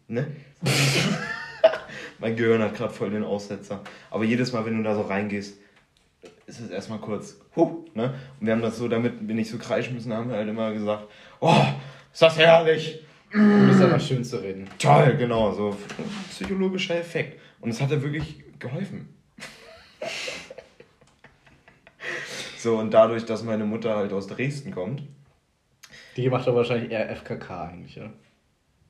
[0.08, 0.28] Ne?
[2.20, 3.82] mein Gehirn hat gerade voll den Aussetzer.
[4.10, 5.58] Aber jedes Mal, wenn du da so reingehst,
[6.46, 8.13] ist es erstmal kurz, huh, ne?
[8.39, 10.74] Und wir haben das so, damit wir nicht so kreischen müssen, haben wir halt immer
[10.74, 11.08] gesagt,
[11.39, 11.63] oh,
[12.12, 13.00] ist das herrlich.
[13.32, 14.70] Du bist aber schön zu reden.
[14.78, 15.76] Toll, genau, so
[16.30, 17.39] psychologischer Effekt.
[17.62, 19.10] Und es hat ja wirklich geholfen.
[22.58, 25.02] so, und dadurch, dass meine Mutter halt aus Dresden kommt.
[26.16, 28.12] Die macht doch wahrscheinlich eher FKK eigentlich, ja?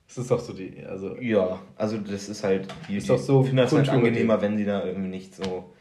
[0.07, 1.17] Das ist doch so die, also...
[1.17, 2.67] Ja, also das ist halt...
[2.87, 5.73] Die, ist doch so ich finde das halt angenehmer, wenn sie da irgendwie nicht so...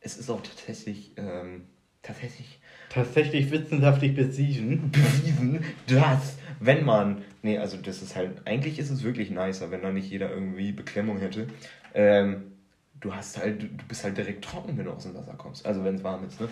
[0.00, 1.66] Es ist auch tatsächlich, ähm,
[2.02, 2.60] tatsächlich
[2.90, 4.90] Tatsächlich wissenschaftlich bewiesen.
[4.90, 9.82] bewiesen, dass, wenn man, nee, also das ist halt, eigentlich ist es wirklich nicer, wenn
[9.82, 11.46] da nicht jeder irgendwie Beklemmung hätte.
[11.94, 12.50] Ähm,
[12.98, 15.64] du hast halt, du bist halt direkt trocken, wenn du aus dem Wasser kommst.
[15.64, 16.48] Also wenn es warm ist, ne?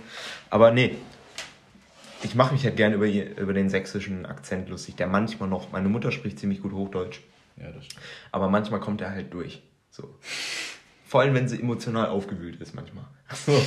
[0.49, 0.95] Aber nee,
[2.23, 5.89] ich mache mich halt gerne über, über den sächsischen Akzent lustig, der manchmal noch, meine
[5.89, 7.21] Mutter spricht ziemlich gut Hochdeutsch,
[7.57, 8.03] Ja, das stimmt.
[8.33, 9.63] aber manchmal kommt er halt durch.
[9.91, 10.15] So.
[11.07, 13.05] Vor allem, wenn sie emotional aufgewühlt ist, manchmal.
[13.33, 13.61] So.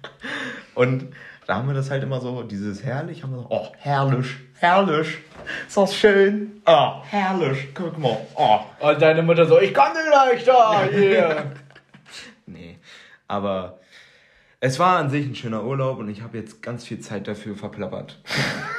[0.74, 1.12] Und
[1.46, 5.18] da haben wir das halt immer so, dieses herrlich, haben wir so, oh, herrlich, herrlich,
[5.66, 8.60] ist das schön, oh, herrlich, guck mal, oh.
[8.80, 9.92] Und deine Mutter so, ich kann
[10.32, 11.52] nicht da, hier.
[12.46, 12.78] Nee,
[13.28, 13.78] aber
[14.64, 17.56] es war an sich ein schöner Urlaub und ich habe jetzt ganz viel Zeit dafür
[17.56, 18.22] verplappert.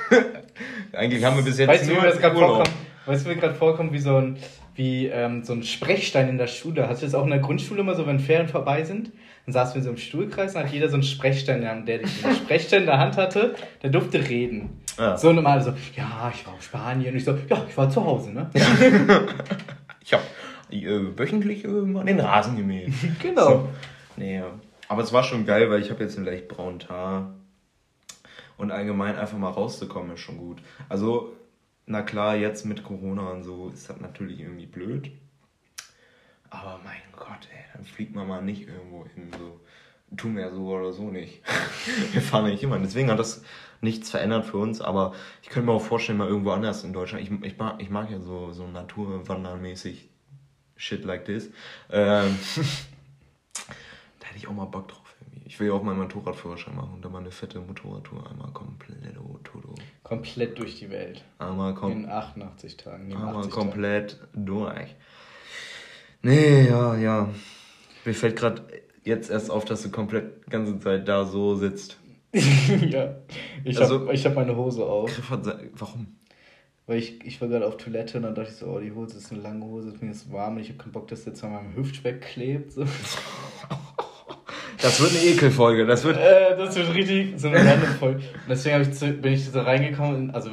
[0.94, 2.56] Eigentlich haben wir bis jetzt Weißt du, nur mir das gerade Urlaub.
[2.56, 2.76] vorkommt?
[3.06, 4.38] Weißt du, wie mir gerade vorkommt, wie so ein,
[4.76, 6.88] wie, ähm, so ein Sprechstein in der Schule.
[6.88, 9.12] Hast du das auch in der Grundschule immer so, wenn Ferien vorbei sind?
[9.46, 12.08] Dann saßen wir so im Stuhlkreis und hat jeder so einen Sprechstein, in der den
[12.08, 14.82] Sprechstein in der Hand hatte, der durfte reden.
[14.98, 15.18] Ja.
[15.18, 17.12] So normal so, ja, ich war auf Spanien.
[17.12, 18.50] Und ich so, ja, ich war zu Hause, ne?
[20.06, 20.24] Ich habe
[20.72, 22.94] äh, wöchentlich äh, mal den Rasen gemäht.
[23.22, 23.48] Genau.
[23.50, 23.70] So.
[24.16, 24.46] Nee, ja.
[24.94, 27.34] Aber es war schon geil, weil ich habe jetzt einen leicht braunen Haar.
[28.58, 30.62] Und allgemein einfach mal rauszukommen ist schon gut.
[30.88, 31.36] Also,
[31.88, 35.10] na klar, jetzt mit Corona und so ist das natürlich irgendwie blöd.
[36.52, 39.32] Aber mein Gott, ey, dann fliegt man mal nicht irgendwo hin.
[39.36, 39.60] So.
[40.16, 41.42] Tun wir so oder so nicht.
[42.12, 42.78] wir fahren nicht immer.
[42.78, 43.44] Deswegen hat das
[43.82, 44.80] nichts verändert für uns.
[44.80, 47.24] Aber ich könnte mir auch vorstellen, mal irgendwo anders in Deutschland.
[47.24, 50.08] Ich, ich, mag, ich mag ja so, so naturwandermäßig
[50.76, 51.50] shit like this.
[51.90, 52.38] Ähm,
[54.34, 55.16] hätte ich auch mal Bock drauf.
[55.22, 55.48] Irgendwie.
[55.48, 58.52] Ich will ja auch mal meinen Motorradführerschein machen und dann mal eine fette Motorradtour einmal
[58.52, 59.76] komplett todo.
[60.02, 61.24] Komplett durch die Welt.
[61.38, 63.12] Einmal, kom In 88 Tagen.
[63.12, 64.96] In einmal 80 komplett durch.
[66.24, 67.30] Nee, ja, ja.
[68.06, 68.64] Mir fällt gerade
[69.04, 72.00] jetzt erst auf, dass du komplett die ganze Zeit da so sitzt.
[72.32, 72.90] Tagen.
[72.90, 73.16] ja.
[73.64, 75.12] Ich Also- habe hab meine Hose auf.
[75.74, 76.16] Warum?
[76.86, 79.18] Weil ich, ich war gerade auf Toilette und dann dachte ich so, oh, die Hose
[79.18, 81.54] ist eine lange Hose, mir ist warm und ich habe keinen Bock, dass jetzt an
[81.54, 82.74] meinem Hüftspeck klebt.
[82.74, 82.86] So.
[84.84, 85.86] Das wird eine Ekelfolge.
[85.86, 86.18] Das wird.
[86.18, 88.18] Äh, das wird richtig so eine random Folge.
[88.18, 90.32] Und deswegen ich bin ich so reingekommen.
[90.32, 90.50] Also,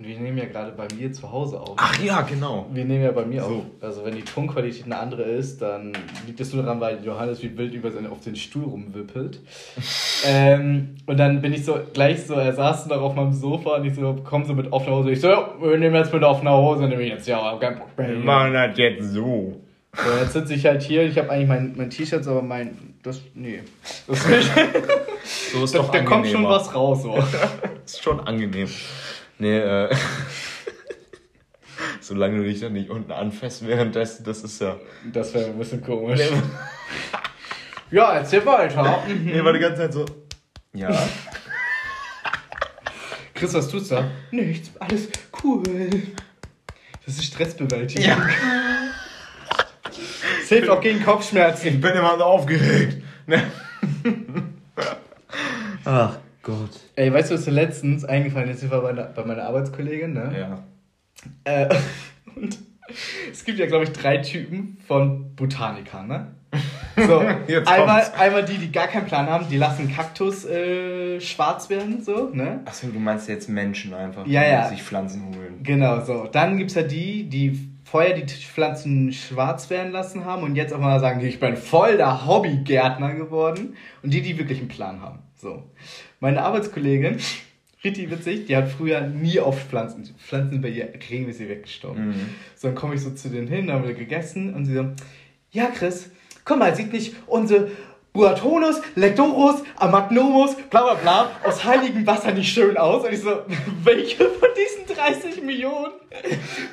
[0.00, 1.74] wir nehmen ja gerade bei mir zu Hause auf.
[1.76, 2.66] Ach ja, genau.
[2.72, 3.46] Wir nehmen ja bei mir So.
[3.46, 3.62] auf.
[3.82, 5.92] Also, wenn die Tonqualität eine andere ist, dann
[6.26, 9.40] liegt es nur daran, weil Johannes wie wild über seine, auf den Stuhl rumwippelt.
[10.26, 13.84] ähm, und dann bin ich so gleich so, er saß noch auf meinem Sofa und
[13.84, 15.10] ich so, komm so mit offener Hose.
[15.10, 18.08] Ich so, ja, wir nehmen jetzt mit offener Hose, nehme ich jetzt, ja, Bock mehr.
[18.08, 19.60] Wir machen das jetzt so.
[19.94, 23.20] So, jetzt sitze ich halt hier, ich habe eigentlich mein, mein T-Shirt, aber mein, das,
[23.34, 23.62] nee.
[24.06, 24.18] Das
[25.52, 27.16] So ist da, doch da kommt schon was raus, so.
[27.84, 28.68] Ist schon angenehm.
[29.38, 29.94] Nee, äh.
[32.00, 34.76] Solange du dich dann nicht unten anfasst währenddessen, das ist ja.
[35.12, 36.20] Das wäre ein bisschen komisch.
[37.90, 39.02] Ja, erzähl weiter.
[39.24, 40.04] Nee, war die ganze Zeit so.
[40.72, 40.90] Ja.
[43.34, 44.10] Chris, was tust du da?
[44.30, 45.08] Nichts, alles
[45.42, 45.62] cool.
[47.04, 48.04] Das ist Stressbewältigung.
[48.04, 48.16] ja.
[50.44, 51.68] Das hilft auch gegen Kopfschmerzen.
[51.68, 53.02] Ich bin immer so aufgeregt.
[53.26, 53.42] Ne?
[55.86, 56.68] Ach Gott.
[56.96, 58.62] Ey, weißt du, was mir letztens eingefallen ist?
[58.62, 60.34] Ich war bei meiner, bei meiner Arbeitskollegin, ne?
[60.38, 60.62] Ja.
[61.44, 61.74] Äh,
[62.36, 62.58] und
[63.32, 66.26] es gibt ja, glaube ich, drei Typen von Botanikern, ne?
[66.94, 71.70] So, Jetzt einmal, einmal die, die gar keinen Plan haben, die lassen Kaktus äh, schwarz
[71.70, 72.60] werden, so, ne?
[72.66, 74.68] Achso, du meinst jetzt Menschen einfach, Ja, die ja.
[74.68, 75.60] sich Pflanzen holen.
[75.62, 76.28] Genau, so.
[76.30, 80.80] Dann gibt's ja die, die vorher die Pflanzen schwarz werden lassen haben und jetzt auch
[80.80, 83.76] mal sagen, ich bin voll der Hobbygärtner geworden.
[84.02, 85.20] Und die, die wirklich einen Plan haben.
[85.36, 85.62] So.
[86.18, 87.18] Meine Arbeitskollegin,
[87.84, 90.12] richtig witzig, die hat früher nie auf Pflanzen.
[90.18, 92.08] Pflanzen bei ihr regelmäßig weggestorben.
[92.08, 92.30] Mhm.
[92.56, 94.86] So, dann komme ich so zu denen hin, haben wir gegessen und sie so,
[95.52, 96.10] ja Chris,
[96.44, 97.70] guck mal, sieht nicht unsere
[98.12, 103.04] Buratonus, Lectorus, Amagnomus, bla bla bla, aus heiligem Wasser nicht schön aus?
[103.04, 103.42] Und ich so,
[103.84, 105.92] welche von diesen 30 Millionen?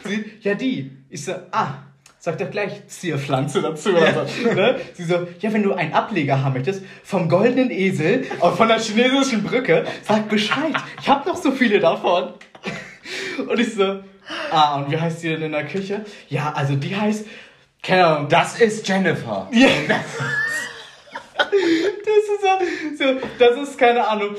[0.03, 1.00] Sie, ja die.
[1.13, 1.73] Ich so, ah,
[2.19, 4.47] sag doch gleich Zierpflanze dazu oder so.
[4.53, 4.79] Ne?
[4.93, 9.43] Sie so, ja, wenn du einen Ableger haben möchtest, vom goldenen Esel, von der chinesischen
[9.43, 10.73] Brücke, sag Bescheid.
[11.01, 12.33] Ich hab noch so viele davon.
[13.45, 13.99] Und ich so,
[14.51, 16.05] ah, und wie heißt die denn in der Küche?
[16.29, 17.25] Ja, also die heißt,
[17.83, 19.49] keine Ahnung, Das ist Jennifer.
[19.51, 19.67] ja.
[21.37, 24.35] Das ist so, so, das ist keine Ahnung.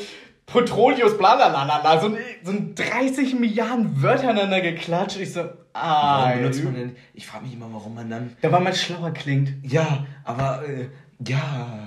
[0.53, 5.19] Petrolius, bla bla bla bla, bla, so, ein- so ein 30 Milliarden Wörter aneinander geklatscht.
[5.19, 5.41] Ich so,
[5.73, 6.27] ah.
[6.27, 6.97] Warum benutzt man denn?
[7.15, 8.37] Ich frage mich immer, warum man dann.
[8.41, 9.53] Da war man schlauer klingt.
[9.63, 10.89] Ja, aber äh,
[11.27, 11.79] ja.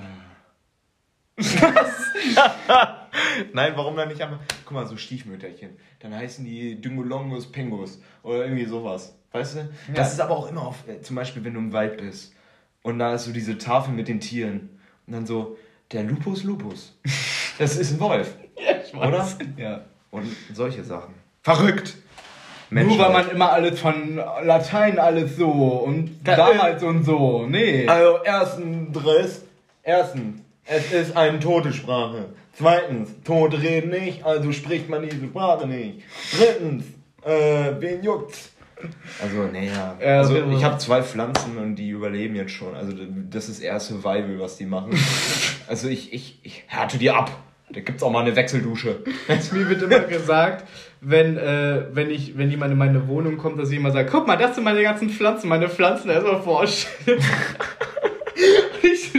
[3.52, 4.40] Nein, warum dann nicht einmal.
[4.64, 5.70] Guck mal, so Stiefmütterchen.
[6.00, 9.14] Dann heißen die Dingolongus Pingus oder irgendwie sowas.
[9.32, 9.68] Weißt du?
[9.94, 10.86] Das ist aber auch immer auf.
[10.88, 12.34] Äh, zum Beispiel, wenn du im Wald bist.
[12.82, 14.78] Und da ist so diese Tafel mit den Tieren.
[15.06, 15.56] Und dann so,
[15.92, 16.96] der Lupus Lupus.
[17.58, 18.34] Das ist ein Wolf.
[18.58, 19.26] Ja, ich Oder?
[19.58, 19.84] Ja.
[20.10, 21.12] Und solche Sachen.
[21.42, 21.94] Verrückt!
[22.70, 27.46] Nur weil man immer alles von Latein alles so und Da- damals und so.
[27.46, 27.86] Nee.
[27.86, 28.98] Also erstens,
[29.82, 32.30] erstens, es ist eine tote Sprache.
[32.54, 36.00] Zweitens, Tote reden nicht, also spricht man diese Sprache nicht.
[36.34, 36.84] Drittens,
[37.22, 38.52] äh, wen juckt's?
[39.22, 39.96] Also, naja.
[40.00, 42.74] Ja, also, wir- ich habe zwei Pflanzen und die überleben jetzt schon.
[42.74, 42.92] Also,
[43.30, 44.90] das ist eher Survival, was die machen.
[45.68, 47.30] Also, ich, ich, ich härte die ab.
[47.70, 49.02] Da gibt's auch mal eine Wechseldusche.
[49.50, 50.64] Mir wird immer gesagt,
[51.00, 54.28] wenn, äh, wenn, ich, wenn jemand in meine Wohnung kommt, dass ich immer sage, guck
[54.28, 57.18] mal, das sind meine ganzen Pflanzen, meine Pflanzen erstmal vorstellen.
[58.82, 59.12] ich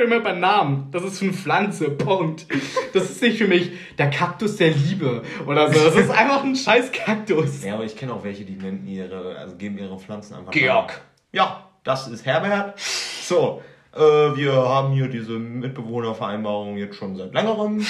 [0.00, 0.88] doch immer bei Namen.
[0.90, 2.46] Das ist eine Pflanze, Punkt.
[2.92, 5.84] Das ist nicht für mich der Kaktus der Liebe oder so.
[5.84, 7.64] Das ist einfach ein scheiß Kaktus.
[7.64, 10.52] Ja, aber ich kenne auch welche, die nennen ihre, also geben ihre Pflanzen einfach.
[10.52, 11.00] Georg.
[11.32, 12.78] Ja, das ist Herbert.
[12.78, 13.62] So,
[13.94, 17.84] äh, wir haben hier diese Mitbewohnervereinbarung jetzt schon seit längerem.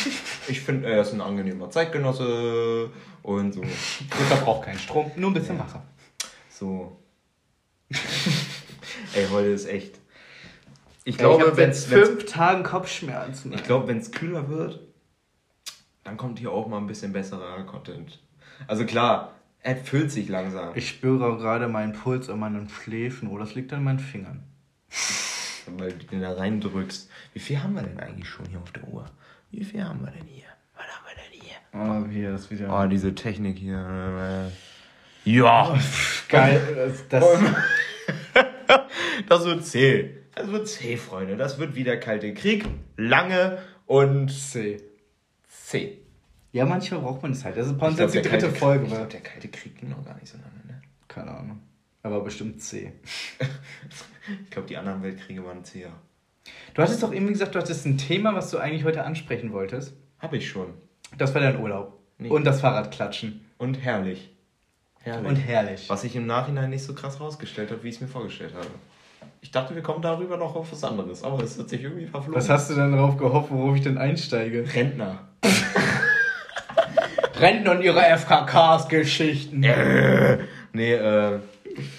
[0.48, 2.90] Ich finde, er ist ein angenehmer Zeitgenosse
[3.22, 3.60] und so.
[3.60, 5.82] Der verbraucht keinen Strom, nur ein bisschen Wasser.
[6.48, 6.96] So.
[9.14, 10.00] Ey, heute ist echt.
[11.04, 13.52] Ich ich glaube, wenn es fünf Tagen Kopfschmerzen.
[13.52, 14.80] ich glaube, wenn es kühler wird,
[16.04, 18.20] dann kommt hier auch mal ein bisschen besserer Content.
[18.66, 20.72] Also klar, er füllt sich langsam.
[20.74, 23.28] Ich spüre gerade meinen Puls an meinen Schläfen.
[23.28, 24.42] Oh, das liegt an meinen Fingern.
[25.78, 27.08] weil du den da reindrückst.
[27.32, 29.06] Wie viel haben wir denn eigentlich schon hier auf der Uhr?
[29.50, 30.48] Wie viel haben wir denn hier?
[30.76, 31.56] Was haben wir denn hier?
[31.72, 32.78] Oh, hier, das wieder.
[32.78, 34.50] Oh, diese Technik hier.
[35.24, 35.78] Ja.
[36.28, 36.60] Geil.
[36.76, 37.24] Das, das,
[39.28, 40.19] Das wird zäh.
[40.42, 41.36] Das wird zäh, Freunde.
[41.36, 42.64] Das wird wieder Kalte Krieg.
[42.96, 44.80] Lange und C.
[45.48, 45.98] zäh.
[46.52, 47.56] Ja, manchmal braucht man es halt.
[47.56, 48.84] Das ist bei uns Ich jetzt die dritte Kalte- Folge.
[48.84, 50.82] Ich glaube, der Kalte Krieg ging noch gar nicht so lange, ne?
[51.08, 51.60] Keine Ahnung.
[52.02, 52.92] Aber bestimmt C.
[54.44, 55.90] Ich glaube, die anderen Weltkriege waren zäher.
[56.74, 59.94] Du hattest doch irgendwie gesagt, du hattest ein Thema, was du eigentlich heute ansprechen wolltest.
[60.20, 60.74] Hab ich schon.
[61.18, 61.98] Das war dein Urlaub.
[62.18, 62.28] Nee.
[62.28, 63.44] Und das Fahrradklatschen.
[63.58, 64.30] Und herrlich.
[65.00, 65.28] Herrlich.
[65.28, 65.88] Und herrlich.
[65.90, 68.68] Was sich im Nachhinein nicht so krass rausgestellt hat, wie ich es mir vorgestellt habe.
[69.42, 72.36] Ich dachte, wir kommen darüber noch auf was anderes, aber es hat sich irgendwie verflogen.
[72.36, 74.64] Was hast du denn darauf gehofft, worauf ich denn einsteige?
[74.74, 75.18] Rentner.
[77.40, 79.60] Renten und ihre FKKs-Geschichten.
[79.60, 81.38] Nee, äh.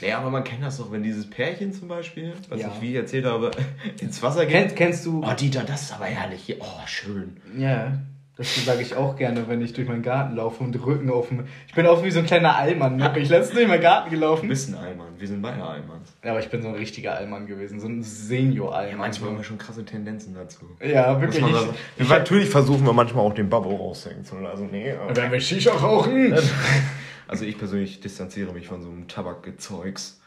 [0.02, 2.72] Nee, aber man kennt das doch, wenn dieses Pärchen zum Beispiel, was Ja.
[2.76, 3.52] ich wie ich erzählt habe,
[4.02, 4.54] ins Wasser geht.
[4.54, 5.24] Kennst, kennst du.
[5.26, 6.58] Oh, Dieter, das ist aber herrlich.
[6.60, 7.38] Oh, schön.
[7.58, 7.94] Ja,
[8.38, 11.46] das sage ich auch gerne, wenn ich durch meinen Garten laufe und Rücken auf dem.
[11.68, 12.96] Ich bin auch wie so ein kleiner Allmann.
[12.96, 13.14] Ne?
[13.18, 14.48] Ich letztens durch meinen Garten Du gelaufen.
[14.48, 15.20] bist ein Allmann.
[15.20, 16.14] Wir sind beide Allmanns.
[16.24, 17.80] Ja, aber ich bin so ein richtiger Allmann gewesen.
[17.80, 18.92] So ein Senior-Allmann.
[18.92, 20.66] Ja, manchmal haben wir schon krasse Tendenzen dazu.
[20.84, 21.42] Ja, wirklich.
[21.42, 21.76] man Ich, sagen.
[22.10, 24.70] natürlich versuchen wir manchmal auch den Babbo raushängen zu lassen.
[24.72, 26.34] Nee, wenn wir Shisha rauchen.
[27.28, 30.20] also ich persönlich distanziere mich von so einem Tabakgezeugs.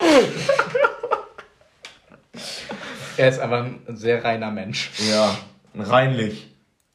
[3.16, 4.92] Er ist aber ein sehr reiner Mensch.
[5.10, 5.36] Ja,
[5.74, 6.47] reinlich.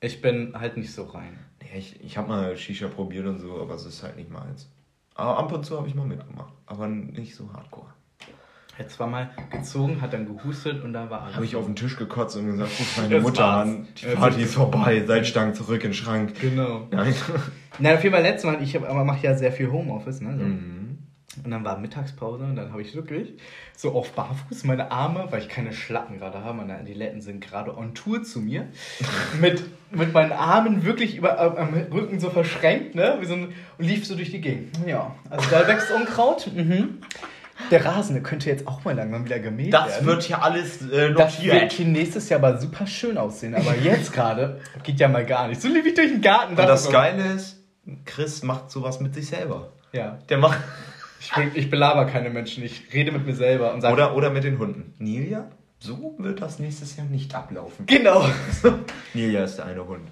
[0.03, 1.39] Ich bin halt nicht so rein.
[1.61, 4.67] Nee, ich, ich habe mal Shisha probiert und so, aber es ist halt nicht meins.
[5.15, 6.51] Aber ab und zu habe ich mal mitgemacht.
[6.65, 7.87] Aber nicht so hardcore.
[8.77, 11.35] Hat zweimal gezogen, hat dann gehustet und da war alles.
[11.35, 13.67] Habe ich auf den Tisch gekotzt und gesagt, ruf meine Mutter war's.
[13.69, 16.33] an, die Das Party ist- vorbei, Salzstangen zurück in den Schrank.
[16.41, 16.87] Genau.
[16.91, 17.13] Nein.
[17.79, 20.35] Na, auf jeden Fall letztes Mal, ich mache ja sehr viel Homeoffice, ne?
[20.37, 20.43] So.
[20.43, 20.72] Mhm.
[21.43, 23.33] Und dann war Mittagspause und dann habe ich wirklich
[23.75, 27.75] so auf Barfuß meine Arme, weil ich keine Schlappen gerade habe, meine Adiletten sind gerade
[27.75, 28.67] on Tour zu mir,
[29.41, 33.17] mit, mit meinen Armen wirklich über, äh, am Rücken so verschränkt, ne?
[33.19, 34.77] Wie so ein, und lief so durch die Gegend.
[34.85, 36.49] Ja, also da wächst Unkraut.
[36.53, 36.99] Mhm.
[37.71, 40.07] Der Rasen, der könnte jetzt auch mal langsam wieder gemäht Das werden.
[40.07, 41.71] wird hier alles äh, Das wird notiert.
[41.71, 43.55] hier nächstes Jahr aber super schön aussehen.
[43.55, 45.61] Aber jetzt gerade geht ja mal gar nicht.
[45.61, 46.51] So lief ich durch den Garten.
[46.51, 47.63] Und das Geile ist,
[48.05, 49.71] Chris macht sowas mit sich selber.
[49.91, 50.17] Ja.
[50.29, 50.59] Der macht.
[51.23, 52.63] Ich, ich belaber keine Menschen.
[52.63, 53.93] Ich rede mit mir selber und sage.
[53.93, 54.93] Oder, oder mit den Hunden.
[54.99, 57.85] Nilia, so wird das nächstes Jahr nicht ablaufen.
[57.85, 58.27] Genau.
[59.13, 60.07] Nilia ist der eine Hund.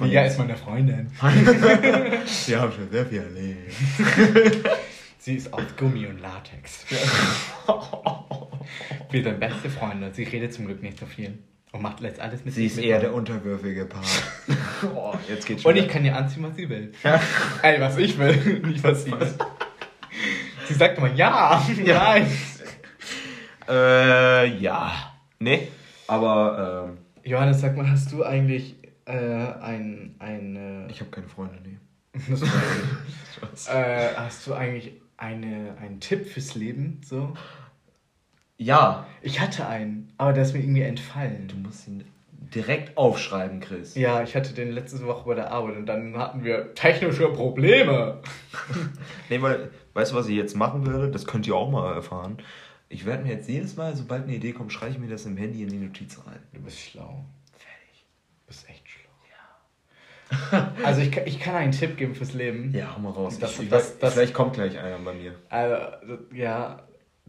[0.00, 1.10] Ja, ist meine Freundin.
[2.26, 4.68] Sie haben schon sehr viel erlebt.
[5.18, 6.84] Sie ist aus Gummi und Latex.
[9.10, 10.10] Wir sind beste Freunde.
[10.14, 11.38] Sie redet zum Glück nicht so viel.
[11.72, 12.84] Und macht letzt alles mit Sie ist mit.
[12.84, 14.04] eher der unterwürfige Part.
[14.94, 15.84] oh, jetzt geht's Und schon.
[15.84, 16.92] ich kann ihr anziehen, was sie will.
[17.62, 19.34] Ey, was ich will, nicht was sie will.
[20.66, 22.30] Sie sagt immer ja, nein.
[23.68, 24.92] Äh, ja.
[25.38, 25.68] Nee,
[26.06, 28.74] aber ähm, Johannes, sag mal, hast du eigentlich
[29.06, 31.76] äh, ein, ein äh, ich habe keine Freunde, nee.
[33.72, 37.00] äh, hast du eigentlich eine, einen Tipp fürs Leben?
[37.04, 37.34] So?
[38.58, 41.48] Ja, Ich hatte einen, aber der ist mir irgendwie entfallen.
[41.48, 42.04] du musst ihn
[42.54, 43.94] direkt aufschreiben, Chris.
[43.94, 48.18] Ja, ich hatte den letzte Woche bei der Arbeit und dann hatten wir technische Probleme.
[49.28, 51.08] Nee, weil, weißt du, was ich jetzt machen würde?
[51.10, 52.38] Das könnt ihr auch mal erfahren.
[52.88, 55.36] Ich werde mir jetzt jedes Mal, sobald eine Idee kommt, schreibe ich mir das im
[55.36, 56.40] Handy in die Notiz rein.
[56.52, 57.24] Du bist schlau.
[57.56, 58.04] Fertig.
[58.40, 60.50] Du bist echt schlau.
[60.50, 60.72] Ja.
[60.84, 62.72] Also ich, kann- ich kann einen Tipp geben fürs Leben.
[62.74, 63.38] Ja, hau mal raus.
[63.38, 65.34] Das- ich, das- das- vielleicht kommt gleich einer bei mir.
[65.48, 65.76] Also,
[66.34, 66.82] ja,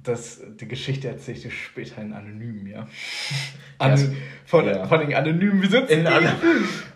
[0.04, 2.88] das, die Geschichte erzähle ich dir später in Anonym, ja.
[3.78, 4.08] An, Ja.
[4.46, 4.88] von, Ja.
[4.88, 6.08] von den Anonymen, wie sitzen In die?
[6.08, 6.36] An-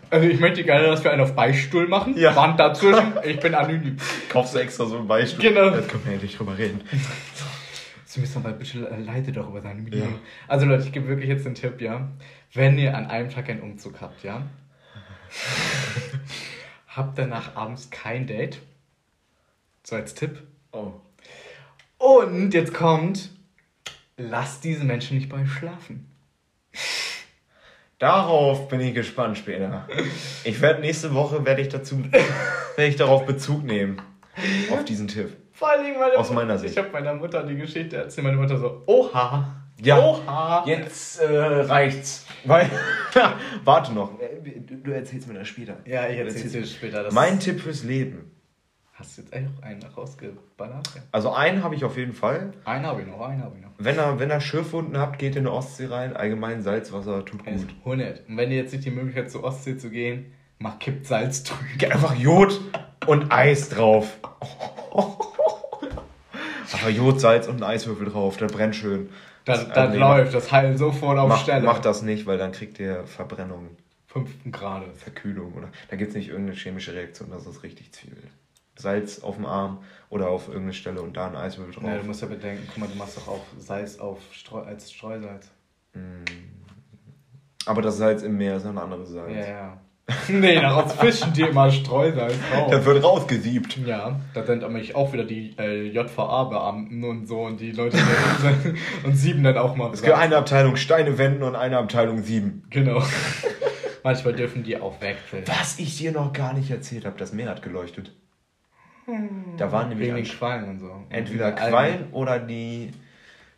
[0.08, 2.16] Also ich möchte gerne, dass wir einen auf Beistuhl machen.
[2.16, 2.36] Ja.
[2.36, 3.96] Wand dazwischen, ich bin anonym.
[4.28, 5.52] Kaufst du extra so ein Beispiel?
[5.52, 5.74] Genau.
[5.74, 6.80] Jetzt können wir endlich drüber reden.
[8.04, 10.12] Sie müssen aber bitte le- leite doch über seine Bedienung.
[10.12, 10.18] Ja.
[10.46, 12.08] Also Leute, ich gebe wirklich jetzt den Tipp, ja.
[12.54, 14.42] Wenn ihr an einem Tag einen Umzug habt, ja.
[16.88, 18.60] habt danach abends kein Date.
[19.82, 20.40] So als Tipp.
[20.72, 20.92] Oh.
[21.98, 23.30] Und jetzt kommt,
[24.16, 26.06] lasst diese Menschen nicht bei euch schlafen.
[27.98, 29.88] Darauf bin ich gespannt später.
[30.44, 34.02] Ich werde nächste Woche werde ich dazu werde ich darauf Bezug nehmen
[34.70, 35.34] auf diesen Tipp.
[35.52, 36.72] Vor allen Dingen meine Aus meiner Sicht.
[36.72, 38.26] Ich habe meiner Mutter die Geschichte erzählt.
[38.26, 39.62] Meine Mutter so, oha.
[39.82, 39.98] Ja.
[39.98, 40.64] Oha.
[40.66, 42.26] Jetzt äh, reicht's.
[42.44, 42.70] Weil
[43.64, 44.20] warte noch.
[44.20, 44.26] Äh,
[44.60, 45.76] Du, du erzählst mir das später.
[45.86, 47.08] Ja, ich erzähl's dir später.
[47.12, 48.30] Mein Tipp fürs Leben.
[49.06, 50.88] Hast du jetzt auch einen rausgeballert?
[51.12, 52.52] Also einen habe ich auf jeden Fall.
[52.64, 53.70] Einen habe ich noch, einen habe ich noch.
[53.78, 56.16] Wenn ihr, wenn ihr Schürfwunden habt, geht in die Ostsee rein.
[56.16, 57.68] Allgemein Salzwasser tut gut.
[57.84, 58.28] 100.
[58.28, 61.60] Und wenn ihr jetzt nicht die Möglichkeit zur Ostsee zu gehen, mach kippt Salz drüber.
[61.78, 62.60] Geht einfach Jod
[63.06, 64.18] und Eis drauf.
[66.72, 69.08] Aber Jod, Salz und ein Eiswürfel drauf, das brennt schön.
[69.44, 71.64] Das, Das- das nee, läuft, das heilt sofort auf Mach, Stelle.
[71.64, 73.68] mach das nicht, weil dann kriegt ihr Verbrennung,
[74.08, 74.86] Fünften Grade.
[74.94, 75.52] Verkühlung.
[75.54, 78.16] Oder da gibt es nicht irgendeine chemische Reaktion, das ist richtig viel.
[78.76, 79.78] Salz auf dem Arm
[80.10, 81.84] oder auf irgendeine Stelle und da ein Eiswürfel drauf.
[81.84, 84.92] Ja, du musst ja bedenken, guck mal, du machst doch auch Salz auf Streu, als
[84.92, 85.50] Streusalz.
[87.64, 89.34] Aber das Salz im Meer ist ein anderes Salz.
[89.34, 89.80] Ja, ja.
[90.28, 92.84] nee, daraus fischen die immer Streusalz Das drauf.
[92.84, 93.78] wird rausgesiebt.
[93.84, 97.98] Ja, da sind nämlich auch wieder die äh, JVA-Beamten und so und die Leute
[99.04, 99.92] und sieben dann auch mal.
[99.92, 102.62] Es gibt eine Abteilung Steine wenden und eine Abteilung sieben.
[102.70, 103.02] Genau.
[104.04, 105.42] Manchmal dürfen die auch wechseln.
[105.46, 108.12] Was ich dir noch gar nicht erzählt habe, das Meer hat geleuchtet.
[109.56, 110.90] Da waren nämlich Wegen ansch- Quallen und so.
[111.10, 112.12] entweder Und den Quallen Algen.
[112.12, 112.90] oder die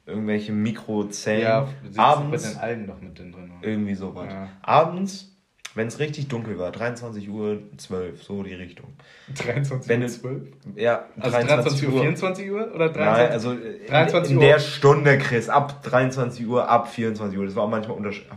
[0.06, 1.42] irgendwelche Mikrozellen.
[1.42, 3.50] Ja, sitzt mit abends den Algen noch mit drin drin.
[3.62, 4.26] irgendwie sowas.
[4.32, 4.48] Ja.
[4.62, 5.34] Abends,
[5.74, 8.88] wenn es richtig dunkel war, 23 Uhr 12, so die Richtung.
[9.36, 10.42] 23 Wenn Uhr du- 12?
[10.76, 14.48] Ja, Also 23 Uhr, 24 Uhr oder 23 Nein, also äh, 23 in, in Uhr.
[14.50, 17.44] der Stunde, Chris, ab 23 Uhr, ab 24 Uhr.
[17.46, 18.32] Das war auch manchmal unterschiedlich.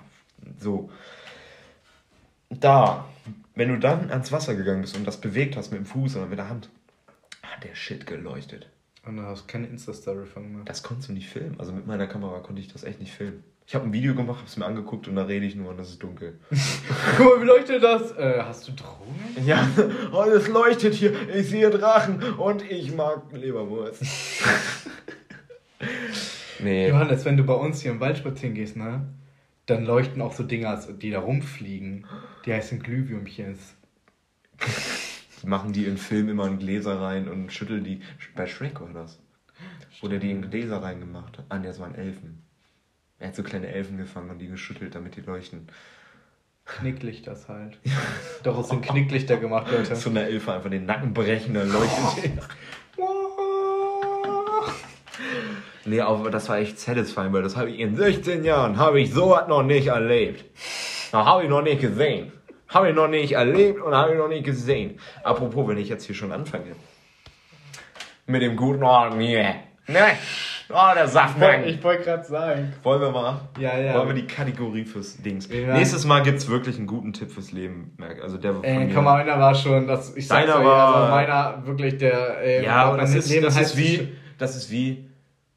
[0.60, 0.90] So.
[2.50, 3.06] Da,
[3.56, 6.26] wenn du dann ans Wasser gegangen bist und das bewegt hast mit dem Fuß oder
[6.26, 6.70] mit der Hand,
[7.62, 8.68] hat der Shit geleuchtet.
[9.06, 10.70] Und du hast keine Insta-Story von gemacht.
[10.70, 11.60] Das konntest du nicht filmen.
[11.60, 13.44] Also mit meiner Kamera konnte ich das echt nicht filmen.
[13.66, 15.80] Ich habe ein Video gemacht, habe es mir angeguckt und da rede ich nur und
[15.80, 16.40] es ist dunkel.
[17.18, 18.12] Guck mal, wie leuchtet das?
[18.18, 19.46] Äh, hast du Drohnen?
[19.46, 19.68] Ja,
[20.12, 21.14] oh, es leuchtet hier.
[21.30, 24.04] Ich sehe Drachen und ich mag Leberwurst.
[26.60, 26.90] nee.
[26.90, 29.08] Johannes, wenn du bei uns hier im Wald spazieren gehst, ne?
[29.68, 32.06] Dann leuchten auch so Dinger, die da rumfliegen.
[32.46, 33.76] Die heißen Glühwürmchens.
[35.44, 38.02] Machen die in Film immer in Gläser rein und schütteln die.
[38.36, 39.20] Bei Shrek war das.
[40.02, 41.46] Wo der die in Gläser reingemacht hat.
[41.50, 42.44] Ah, nee, das waren Elfen.
[43.20, 45.68] Er hat so kleine Elfen gefangen und die geschüttelt, damit die leuchten.
[46.66, 47.80] Knicklichter das halt.
[48.44, 49.96] Doch, es sind Knicklichter gemacht, Leute.
[49.96, 52.40] So eine Elfe einfach den Nacken brechen, dann leuchtet die.
[55.84, 59.12] Nee, aber das war echt satisfying, weil das habe ich in 16 Jahren, habe ich
[59.12, 60.46] sowas noch nicht erlebt.
[61.12, 62.32] Da habe ich noch nicht gesehen.
[62.72, 65.00] Habe ich noch nicht erlebt und habe ich noch nicht gesehen.
[65.24, 66.76] Apropos, wenn ich jetzt hier schon anfange.
[68.28, 69.56] Mit dem guten Orden hier.
[69.88, 70.00] Ne?
[70.70, 71.66] Oh, der Saftmann.
[71.66, 72.72] Ich wollte gerade sagen.
[72.84, 73.42] Wollen wir mal?
[73.60, 73.94] Ja, ja.
[73.96, 75.50] Wollen wir die Kategorie fürs Dings?
[75.52, 75.74] Ja.
[75.74, 77.98] Nächstes Mal gibt's wirklich einen guten Tipp fürs Leben.
[78.22, 78.94] Also der von Ey, mir.
[78.94, 82.64] komm, meiner war schon, das, ich sag's Deiner euch, war- also meiner wirklich der, ey,
[82.64, 85.10] Ja, aber mein das ist, Leben das ist wie, das ist wie,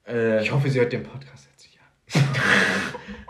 [0.09, 2.21] äh, Ich hoffe, sie hört den Podcast jetzt ja.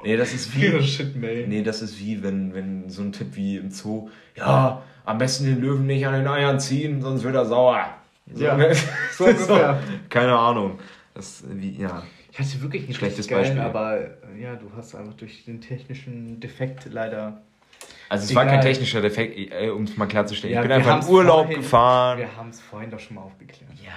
[0.05, 1.47] nee, das ist Oh wie, shit, May.
[1.49, 5.45] nee, das ist wie, wenn, wenn so ein Tipp wie im Zoo, ja, am besten
[5.47, 7.87] den Löwen nicht an den Eiern ziehen, sonst wird er sauer.
[8.35, 8.73] Ja, ne?
[9.13, 9.79] so ungefähr.
[10.09, 10.79] Keine Ahnung.
[11.15, 12.03] Das, wie, ja.
[12.33, 13.61] Ich hatte wirklich einen Schlechtes geilen, Beispiel.
[13.63, 17.43] aber äh, ja, du hast einfach durch den technischen Defekt leider.
[18.09, 18.65] Also es war kein Egal.
[18.73, 20.55] technischer Defekt, äh, um es mal klarzustellen.
[20.55, 22.19] Ja, ich bin wir einfach in Urlaub vorhin- gefahren.
[22.19, 23.71] Wir haben es vorhin doch schon mal aufgeklärt.
[23.85, 23.91] Ja,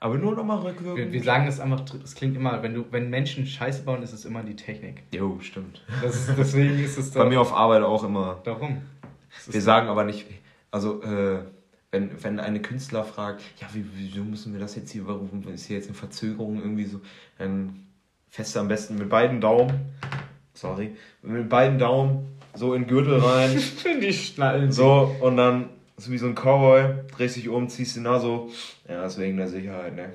[0.00, 1.12] aber nur nochmal Wir, rückwirkend.
[1.12, 4.24] wir sagen es einfach, es klingt immer, wenn du, wenn Menschen Scheiße bauen, ist es
[4.24, 5.02] immer die Technik.
[5.12, 5.82] Jo, stimmt.
[6.02, 8.40] Das ist, deswegen ist es Bei mir auf Arbeit auch immer.
[8.44, 8.82] Darum.
[9.46, 10.26] Wir sagen aber nicht,
[10.70, 11.40] also äh,
[11.90, 15.66] wenn, wenn eine Künstler fragt, ja, wie, wieso müssen wir das jetzt hier, warum ist
[15.66, 17.00] hier jetzt eine Verzögerung irgendwie so,
[17.38, 17.86] dann
[18.28, 19.72] fest am besten mit beiden Daumen,
[20.52, 23.58] sorry, mit beiden Daumen so in den Gürtel rein,
[24.02, 28.04] die Schnallen so und dann so wie so ein Cowboy, drehst dich um, ziehst ihn
[28.04, 28.50] da so,
[28.88, 30.12] ja, das ist wegen der Sicherheit, ne.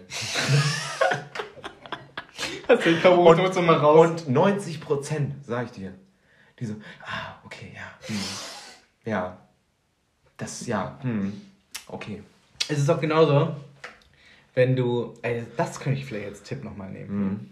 [2.68, 4.10] Hast die Karotte und, mal raus.
[4.10, 5.94] Und 90 Prozent, sag ich dir,
[6.60, 8.16] die so, ah, okay, ja, hm,
[9.06, 9.38] ja,
[10.38, 11.34] das, ja, hm,
[11.88, 12.22] okay.
[12.70, 13.56] Es ist auch genauso,
[14.54, 17.24] wenn du, ey, das könnte ich vielleicht als Tipp nochmal nehmen.
[17.28, 17.50] Mhm.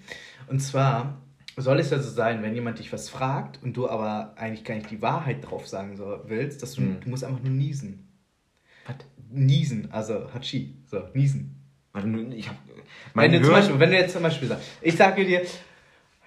[0.47, 1.17] Und zwar
[1.57, 4.75] soll es ja so sein, wenn jemand dich was fragt und du aber eigentlich gar
[4.75, 7.01] nicht die Wahrheit drauf sagen so, willst, dass du, Mhm.
[7.01, 8.08] du musst einfach nur niesen.
[9.31, 11.55] Niesen, also Hachi, so, niesen.
[12.35, 12.55] Ich hab.
[13.13, 15.41] Wenn du, zum Beispiel, wenn du jetzt zum Beispiel sagst, ich sage dir,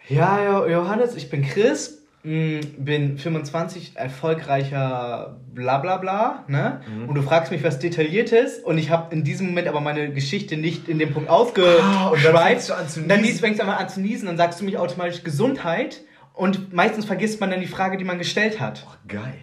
[0.08, 6.80] ja, Jo- Johannes, ich bin Chris, mh, bin 25, erfolgreicher bla bla bla, ne?
[6.88, 7.08] Mhm.
[7.08, 10.56] Und du fragst mich was Detailliertes und ich habe in diesem Moment aber meine Geschichte
[10.56, 13.38] nicht in dem Punkt Ah, und dann fängst du an zu Und dann niesen.
[13.40, 16.00] fängst du einmal an zu niesen, dann sagst du mich automatisch Gesundheit
[16.34, 18.84] und meistens vergisst man dann die Frage, die man gestellt hat.
[18.88, 19.34] Oh, geil.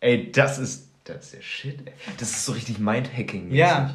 [0.00, 0.87] Ey, das ist.
[1.08, 1.92] Das ist der Shit, ey.
[2.18, 3.50] Das ist so richtig Mindhacking.
[3.50, 3.94] Ja.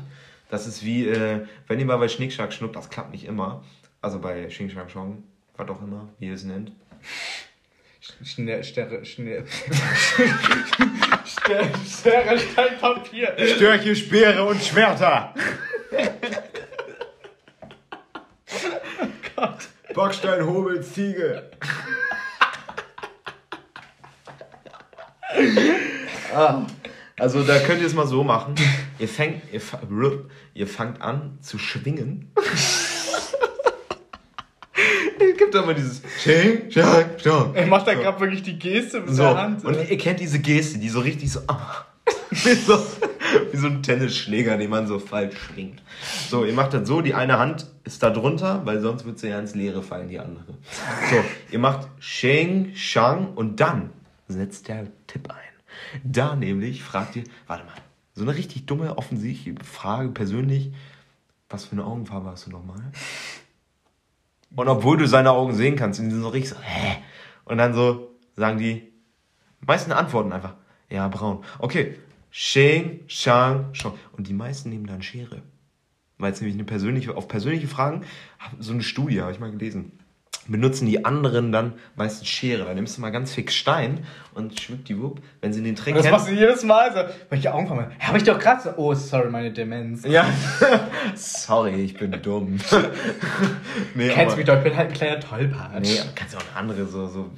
[0.50, 3.64] Das ist wie, äh, wenn ihr mal bei Schnick, Schnack, Schnuck, das klappt nicht immer.
[4.02, 5.18] Also bei Schnick, Schnack, Schnuck,
[5.56, 6.72] was auch immer, wie ihr es nennt.
[8.24, 9.46] Schnell, Sterre, schnell.
[11.26, 13.36] Sterre, Sterre, Stein, Papier.
[13.56, 15.34] Störche, Speere und Schwerter.
[19.94, 21.52] Backstein, Hobel, Ziege.
[26.34, 26.66] ah,
[27.20, 28.56] also da könnt ihr es mal so machen.
[29.00, 29.62] Ihr fängt, ihr,
[30.54, 32.32] ihr fangt an zu schwingen.
[35.20, 37.54] es gibt aber dieses Sching, Schang, Schang.
[37.54, 39.66] Er macht da gerade wirklich die Geste mit So, der Hand.
[39.66, 41.86] und ihr kennt diese Geste, die so richtig so, ah,
[42.32, 42.80] wie, so
[43.52, 45.82] wie so ein Tennisschläger, den man so falsch schwingt.
[46.30, 49.30] So, ihr macht das so, die eine Hand ist da drunter, weil sonst wird sie
[49.30, 50.58] ja ins Leere fallen, die andere.
[51.10, 53.92] So, ihr macht Sheng, Shang und dann
[54.28, 55.53] setzt der Tipp ein.
[56.04, 57.74] Da nämlich fragt ihr, warte mal,
[58.14, 60.72] so eine richtig dumme, offensichtliche Frage persönlich,
[61.50, 62.92] was für eine Augenfarbe hast du nochmal?
[64.56, 66.98] Und obwohl du seine Augen sehen kannst, sind die so richtig so, hä?
[67.46, 68.94] Und dann so sagen die,
[69.62, 70.56] meisten antworten einfach,
[70.90, 71.44] ja, braun.
[71.60, 71.98] Okay,
[72.30, 73.94] Sheng, Shang, Shang.
[74.14, 75.42] Und die meisten nehmen dann Schere.
[76.18, 78.06] Weil es nämlich eine persönliche, auf persönliche Fragen,
[78.60, 80.00] so eine Studie, habe ich mal gelesen,
[80.48, 82.66] benutzen die anderen dann meistens Schere.
[82.66, 86.28] Da nimmst du mal ganz fix Stein und schwuppdiwupp, wenn sie den Trick das machst
[86.28, 87.00] du jedes Mal so.
[87.30, 87.92] Welche Augenfarbe?
[88.00, 88.72] Ja, hab ich doch gerade so.
[88.78, 90.04] Oh, sorry, meine Demenz.
[90.06, 90.26] Ja,
[91.16, 92.58] sorry, ich bin dumm.
[93.96, 95.82] nee, Kennst aber- mich doch, ich bin halt ein kleiner Tollpatsch.
[95.82, 97.32] Nee, aber kannst du auch eine andere so, so,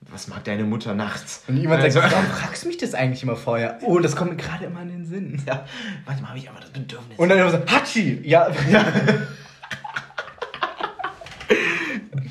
[0.00, 1.44] was mag deine Mutter nachts?
[1.48, 3.78] Und jemand Also- sagt, warum fragst du mich das eigentlich immer vorher?
[3.82, 5.42] Oh, das kommt mir gerade immer in den Sinn.
[5.46, 5.64] Ja,
[6.06, 7.18] manchmal habe ich aber das Bedürfnis.
[7.18, 8.20] Und dann immer so, Hachi!
[8.24, 8.84] Ja, ja.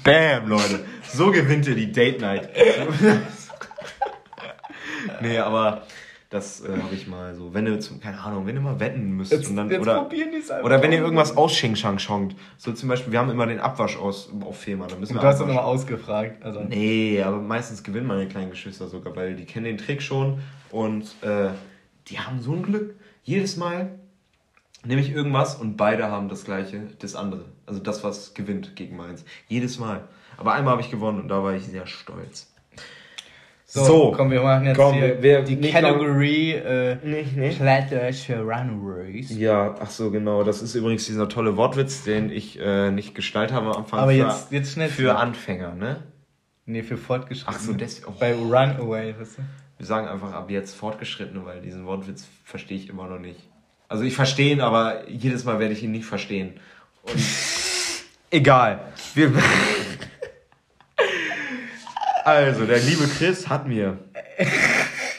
[0.06, 0.86] Bam, Leute.
[1.12, 2.47] So gewinnt ihr die Date Night.
[5.22, 5.82] nee, aber
[6.30, 9.14] das äh, habe ich mal so, wenn ihr, zum, keine Ahnung, wenn ihr mal wetten
[9.14, 9.32] müsst.
[9.32, 10.64] Jetzt, und dann, oder, probieren die es einfach.
[10.64, 12.36] oder wenn ihr irgendwas aus Xing Shang schonkt.
[12.56, 14.89] So zum Beispiel, wir haben immer den Abwasch aus, auf Fehmarn.
[14.91, 16.45] Da müssen wir du hast doch nochmal ausgefragt.
[16.45, 16.60] Also.
[16.62, 20.38] Nee, aber meistens gewinnen meine kleinen Geschwister sogar, weil die kennen den Trick schon
[20.70, 21.49] und äh,
[22.10, 22.93] die haben so ein Glück.
[23.24, 23.97] Jedes Mal,
[24.86, 27.45] nehme ich irgendwas und beide haben das gleiche, das andere.
[27.65, 29.25] Also das, was gewinnt gegen meins.
[29.47, 30.07] Jedes Mal.
[30.38, 32.51] Aber einmal habe ich gewonnen und da war ich sehr stolz.
[33.67, 37.57] So, komm, wir machen jetzt komm, hier wir- die Category äh, Nicht, nicht.
[37.57, 39.36] Für Runaways.
[39.38, 40.43] Ja, ach so, genau.
[40.43, 43.99] Das ist übrigens dieser tolle Wortwitz, den ich äh, nicht gestaltet habe am Anfang.
[43.99, 46.03] Aber für, jetzt, jetzt schnell für Anfänger, ne?
[46.65, 47.57] Nee, für Fortgeschrittene.
[47.57, 48.13] Ach so, oh.
[48.19, 49.41] Bei Runaway, weißt du?
[49.77, 53.39] Wir sagen einfach ab jetzt Fortgeschrittene, weil diesen Wortwitz verstehe ich immer noch nicht.
[53.95, 56.59] Also ich verstehe ihn, aber jedes Mal werde ich ihn nicht verstehen.
[57.03, 57.15] Und
[58.29, 58.79] egal.
[59.13, 59.31] Wir
[62.25, 63.97] also, der liebe Chris hat mir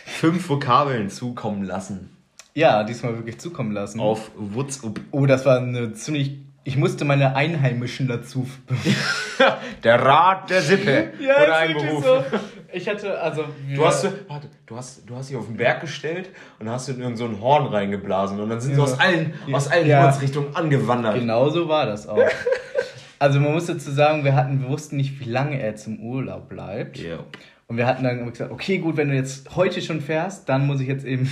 [0.04, 2.14] fünf Vokabeln zukommen lassen.
[2.52, 3.98] Ja, diesmal wirklich zukommen lassen.
[3.98, 5.00] Auf WhatsApp.
[5.10, 6.36] Oh, das war eine ziemlich.
[6.64, 8.46] Ich musste meine Einheimischen dazu.
[9.84, 11.12] Der Rat der Sippe.
[11.18, 12.24] ist Oder wirklich einberufen.
[12.30, 12.38] so.
[12.76, 13.44] Ich hatte, also.
[13.74, 17.00] Du hast, warte, du hast, du hast dich auf den Berg gestellt und hast in
[17.00, 18.84] irgend so ein Horn reingeblasen und dann sind sie Ja.
[18.84, 20.00] aus allen, aus allen Ja.
[20.00, 21.14] Himmelsrichtungen angewandert.
[21.14, 22.18] Genau so war das auch.
[23.18, 26.50] Also man muss dazu sagen, wir hatten, wir wussten nicht, wie lange er zum Urlaub
[26.50, 26.98] bleibt.
[26.98, 27.20] Ja.
[27.66, 30.80] Und wir hatten dann gesagt, okay, gut, wenn du jetzt heute schon fährst, dann muss
[30.82, 31.26] ich jetzt eben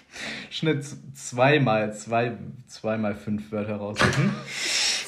[0.50, 0.82] Schnitt
[1.14, 2.32] zweimal, zwei,
[2.68, 4.32] zweimal fünf Wörter raussuchen.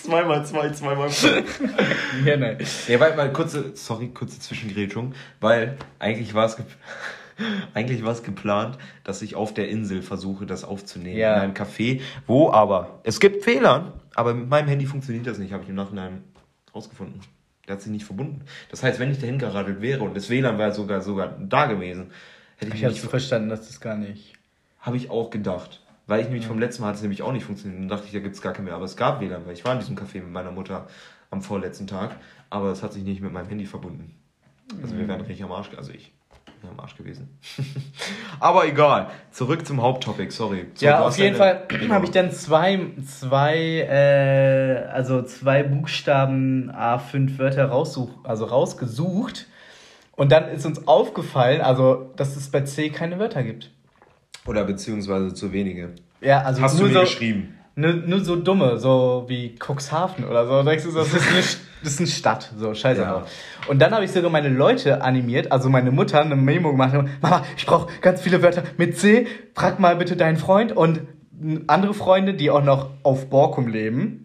[0.03, 1.61] Zweimal zwei, zweimal fünf.
[2.25, 2.59] ja, nein.
[2.87, 6.65] Ja, weil, weil kurze, sorry, kurze Zwischengrätschung, weil eigentlich war es ge
[7.75, 11.37] eigentlich war es geplant, dass ich auf der Insel versuche, das aufzunehmen Ja.
[11.37, 15.53] in einem Café, wo aber es gibt Fehler, aber mit meinem Handy funktioniert das nicht,
[15.53, 16.25] habe ich im Nachhinein
[16.75, 17.21] rausgefunden.
[17.69, 18.41] Der hat sich nicht verbunden.
[18.71, 22.11] Das heißt, wenn ich dahin geradelt wäre und das WLAN wäre sogar sogar da gewesen,
[22.57, 24.33] hätte ich, Ich mich habe nicht so verstanden, dass das gar nicht.
[24.81, 25.81] habe ich auch gedacht.
[26.09, 27.83] Weil ich nämlich vom letzten Mal hat es nämlich auch nicht funktioniert.
[27.83, 28.75] Dann dachte ich, da gibt es gar keinen mehr.
[28.75, 30.89] Aber es gab WLAN, weil ich war in diesem Café mit meiner Mutter
[31.31, 32.17] am vorletzten Tag.
[32.49, 34.15] Aber es hat sich nicht mit meinem Handy verbunden.
[34.83, 36.13] Also wir wären richtig am Arsch, also ich
[36.63, 37.39] wäre am Arsch gewesen.
[38.41, 39.11] aber egal.
[39.33, 40.69] Zurück zum Haupttopic, sorry.
[40.75, 47.39] So, ja, auf jeden Fall habe ich dann zwei, zwei, äh, also zwei Buchstaben A5
[47.39, 49.47] Wörter raussuch, also rausgesucht.
[50.13, 53.71] Und dann ist uns aufgefallen, also, dass es bei C keine Wörter gibt.
[54.47, 55.91] Oder beziehungsweise zu wenige.
[56.20, 57.55] Ja, also Hast du mir so, geschrieben?
[57.76, 60.53] Nur, nur so dumme, so wie Cuxhaven oder so.
[60.62, 61.36] Da denkst du das ist eine,
[61.82, 63.24] das ist eine Stadt, so scheiße Ja.
[63.68, 66.95] Und dann habe ich sogar meine Leute animiert, also meine Mutter eine Memo gemacht.
[67.20, 69.26] Mama, ich brauche ganz viele Wörter mit C.
[69.55, 71.03] Frag mal bitte deinen Freund und
[71.68, 74.24] andere Freunde, die auch noch auf Borkum leben.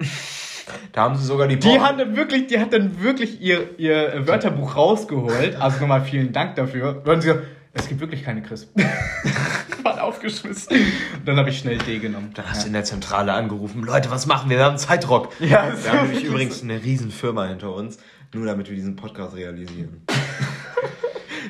[0.93, 3.78] Da haben sie sogar die Die Por- haben dann wirklich, die hat dann wirklich ihr,
[3.78, 5.57] ihr Wörterbuch rausgeholt.
[5.61, 7.03] Also nochmal vielen Dank dafür.
[7.05, 7.36] Und sie so,
[7.74, 8.68] es gibt wirklich keine Chris.
[9.84, 10.76] War aufgeschmissen.
[10.78, 12.32] Und dann habe ich schnell D genommen.
[12.36, 13.84] Dann hast du in der Zentrale angerufen.
[13.84, 14.58] Leute, was machen wir?
[14.58, 15.30] Wir haben Zeitdruck.
[15.40, 17.98] Ja, ist wir haben nämlich übrigens eine riesen Firma hinter uns,
[18.34, 20.02] nur damit wir diesen Podcast realisieren.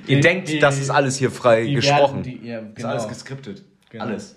[0.07, 2.25] Die- Ihr denkt, die- das ist alles hier frei die gesprochen.
[2.25, 2.89] werden- die- ja, Ist genau.
[2.89, 3.63] alles geskriptet.
[3.89, 4.05] Genau.
[4.05, 4.35] Alles.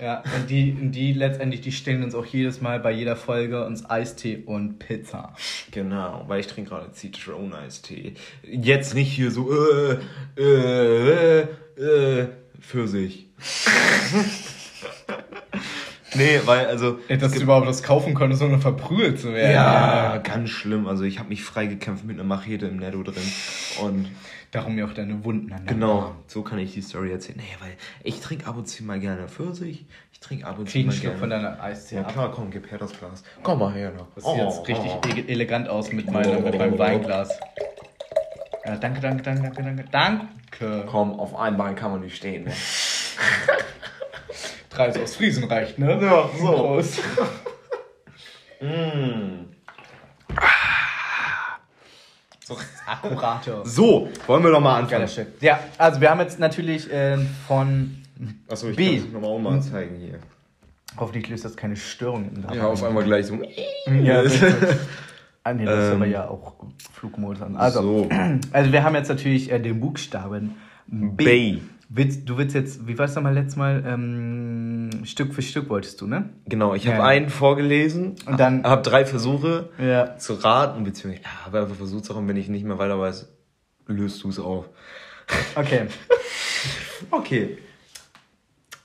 [0.00, 3.64] Ja, und die, und die letztendlich, die stellen uns auch jedes Mal bei jeder Folge
[3.64, 5.34] uns Eistee und Pizza.
[5.72, 8.14] Genau, weil ich trinke gerade Zitroneistee.
[8.42, 9.98] Jetzt nicht hier so, äh,
[10.36, 11.46] äh, äh,
[11.80, 12.28] äh,
[12.60, 13.26] Pfirsich.
[16.14, 16.98] nee, weil, also.
[17.08, 19.52] Dass du überhaupt das kaufen konntest, ohne verprügelt zu werden.
[19.52, 20.86] Ja, ganz schlimm.
[20.86, 23.32] Also ich habe mich freigekämpft mit einer Machete im Netto drin.
[23.80, 24.08] Und
[24.50, 26.16] Darum mir auch deine Wunden an genau, Arm.
[26.26, 27.36] so kann ich die Story erzählen.
[27.36, 29.84] Naja, weil ich trinke ab und zu mal gerne Pfirsich.
[30.12, 31.18] Ich trinke ab und zu mal gerne.
[31.18, 32.12] von deiner Eistee ja ab.
[32.12, 33.22] klar, komm, gib her das Glas.
[33.42, 33.92] Komm mal her.
[34.14, 37.38] Das sieht jetzt richtig e- elegant aus mit, meinem, mit meinem Weinglas.
[38.64, 39.84] Ja, danke, danke, danke, danke, danke.
[39.90, 40.84] Danke.
[40.86, 42.44] Komm, auf einem Bein kann man nicht stehen.
[42.44, 42.52] Ne?
[44.70, 45.98] Drei aus Friesen reicht, ne?
[46.00, 46.52] Ja, so.
[46.52, 47.00] Prost.
[48.60, 48.66] So.
[52.88, 53.64] Akkurater.
[53.64, 55.08] so, wollen wir doch mal anfangen.
[55.40, 57.96] Ja, also wir haben jetzt natürlich äh, von
[58.48, 58.98] Achso, ich B.
[58.98, 60.18] kann es nochmal auch mal zeigen hier.
[60.96, 63.38] Hoffentlich löst das keine Störung im Ja, auf einmal gleich so.
[64.02, 64.78] Ja, bitte.
[65.44, 66.54] Ah, nee, das ist Ähm, aber ja auch
[66.92, 67.56] Flugmodus an.
[67.56, 68.08] Also, so.
[68.52, 71.24] also wir haben jetzt natürlich äh, den Buchstaben B.
[71.24, 71.58] B.
[71.90, 73.82] Willst, du willst jetzt, wie war es nochmal letztes Mal?
[73.86, 76.28] Ähm, Stück für Stück wolltest du, ne?
[76.46, 77.04] Genau, ich habe Ja.
[77.04, 80.16] einen vorgelesen Und dann- habe drei Versuche Ja.
[80.18, 83.32] zu raten, beziehungsweise ja, habe einfach versucht zu raten, wenn ich nicht mehr weiter weiß,
[83.86, 84.66] löst du es auf.
[85.54, 85.86] Okay.
[87.12, 87.58] Okay.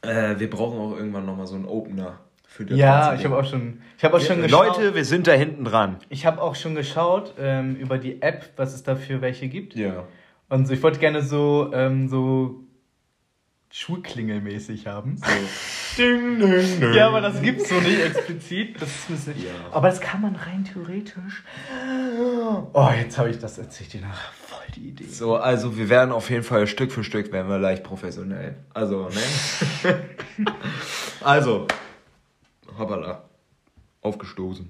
[0.03, 3.43] Äh, wir brauchen auch irgendwann nochmal so einen Opener für das Ja, ich habe auch
[3.49, 4.77] schon, ich habe auch schon geschaut.
[4.77, 5.97] Leute, wir sind da hinten dran.
[6.09, 9.73] ich habe auch schon geschaut ähm, über die App, was es da für welche gibt.
[9.75, 10.03] Ja.
[10.47, 12.63] Und so, ich wollte gerne so, ähm, so
[13.75, 15.19] Schulklingelmäßig haben.
[15.97, 16.93] Ding, ding, ding.
[16.93, 18.79] Ja, aber das gibt's so nicht explizit.
[18.79, 19.51] Das ist Ja.
[19.71, 21.43] Aber das kann man rein theoretisch.
[22.71, 24.31] Oh, jetzt habe ich das erzählt dir nach.
[24.33, 25.05] Voll die Idee.
[25.05, 28.57] So, also wir werden auf jeden Fall Stück für Stück werden wir leicht professionell.
[28.75, 30.05] Also, ne?
[31.21, 31.67] also,
[32.77, 33.27] Hoppala.
[34.01, 34.69] Aufgestoßen.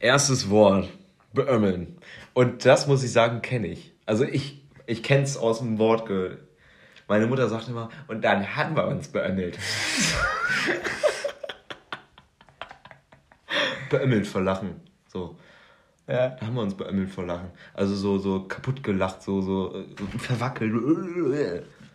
[0.00, 0.88] Erstes Wort.
[1.34, 1.98] Beömmeln.
[2.32, 3.92] Und das muss ich sagen, kenne ich.
[4.06, 6.08] Also ich, ich kenne es aus dem Wort.
[7.08, 9.58] Meine Mutter sagt immer, und dann haben wir uns beömmelt.
[13.90, 14.80] beömmelt vor Lachen.
[15.08, 15.36] So.
[16.06, 16.28] Ja.
[16.28, 17.50] Da haben wir uns beömmelt vor Lachen.
[17.74, 20.74] Also so, so kaputt gelacht, so, so, so verwackelt.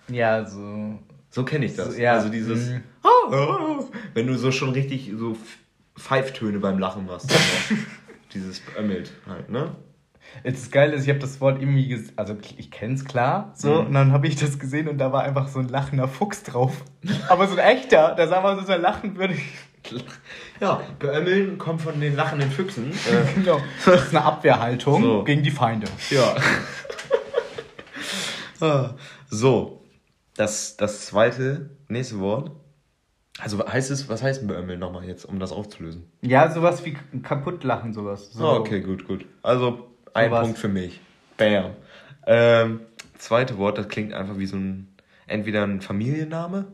[0.07, 0.99] Ja, so.
[1.29, 1.95] So kenne ich das.
[1.95, 2.13] So, ja.
[2.13, 2.83] Also dieses, Mhm.
[4.13, 5.37] wenn du so schon richtig so
[5.97, 7.31] Pfeiftöne beim Lachen machst.
[8.33, 9.75] dieses beömmelt halt, ne?
[10.43, 13.53] Jetzt ist geil, ist, ich habe das Wort irgendwie, ges also ich kenne es klar,
[13.55, 13.87] so, Mhm.
[13.87, 16.83] und dann habe ich das gesehen und da war einfach so ein lachender Fuchs drauf.
[17.29, 19.35] Aber so ein echter, der sah mal so, so lachen würde.
[20.61, 22.91] Ja, beömmeln kommt von den lachenden Füchsen.
[23.09, 23.59] Äh, Genau.
[23.85, 25.23] Das ist eine Abwehrhaltung So.
[25.23, 25.87] gegen die Feinde.
[26.09, 26.35] ja.
[28.61, 28.91] Ah,
[29.29, 29.81] so,
[30.37, 32.51] das, das zweite, nächste Wort.
[33.39, 36.09] Also heißt es, was heißt beömmeln nochmal jetzt, um das aufzulösen?
[36.21, 38.31] Ja, sowas wie kaputt lachen, sowas.
[38.31, 38.47] So.
[38.47, 39.25] Ah, okay, gut, gut.
[39.41, 40.41] Also ein Sowas.
[40.41, 40.99] Punkt für mich.
[41.37, 41.71] Bam.
[42.25, 42.81] Ähm,
[43.17, 44.87] zweite Wort, das klingt einfach wie so ein,
[45.27, 46.67] entweder ein Familienname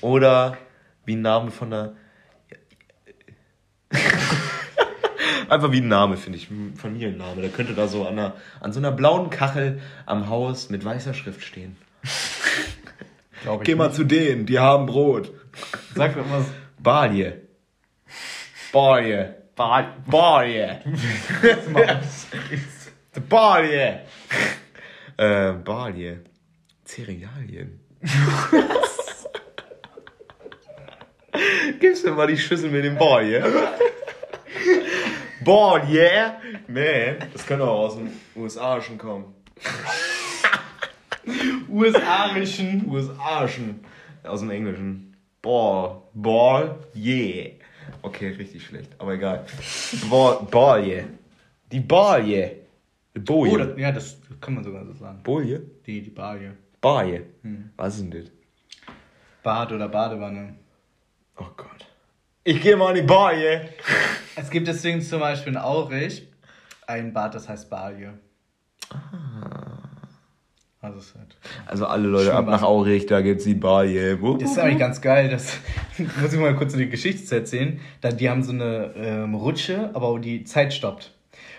[0.00, 0.56] oder
[1.04, 1.96] wie ein Name von einer.
[5.48, 6.50] einfach wie ein Name, finde ich.
[6.50, 7.42] Ein Familienname.
[7.42, 11.14] Der könnte da so an, einer, an so einer blauen Kachel am Haus mit weißer
[11.14, 11.76] Schrift stehen.
[13.62, 13.96] Geh mal nicht.
[13.96, 15.32] zu denen, die haben Brot.
[15.94, 16.46] Sag doch was.
[16.78, 17.42] Balje.
[18.72, 19.45] Balje.
[19.56, 20.04] Bad.
[20.06, 20.82] Balje.
[23.28, 24.00] Balje.
[25.16, 26.20] äh, Balje.
[26.84, 27.80] Cerealien.
[31.80, 33.42] Gibst mir mal die Schüssel mit dem Balje?
[35.42, 36.34] Balje?
[36.68, 39.34] Man, das könnte auch aus den USA schon kommen.
[41.70, 42.84] USA-Rischen.
[42.90, 43.80] USA schon.
[44.22, 45.16] Aus dem Englischen.
[45.40, 46.02] Ball.
[46.12, 46.78] Ball.
[46.94, 47.52] Yeah.
[48.06, 49.44] Okay, richtig schlecht, aber egal.
[50.08, 51.08] Ball, Balje.
[51.72, 52.56] Die Balje.
[53.16, 53.52] Die Boje.
[53.52, 55.20] Oh, das, ja, das kann man sogar so sagen.
[55.24, 55.60] Boje?
[55.84, 56.56] Die, die Balje.
[56.80, 57.26] Balje.
[57.76, 58.30] Was ist denn das?
[59.42, 60.54] Bad oder Badewanne.
[61.36, 61.84] Oh Gott.
[62.44, 63.70] Ich gehe mal in die Balje.
[64.36, 66.28] Es gibt deswegen zum Beispiel in Aurich
[66.86, 68.14] ein Bad, das heißt Balje.
[70.86, 71.36] Also halt.
[71.66, 74.20] Also alle Leute ab nach Aurich, da gibt's die Balje.
[74.20, 75.28] Wupp, Das ist eigentlich ganz geil.
[75.28, 75.58] Das
[76.20, 77.80] muss ich mal kurz die Geschichte erzählen.
[78.00, 81.12] Da, die haben so eine ähm, Rutsche, aber die Zeit stoppt.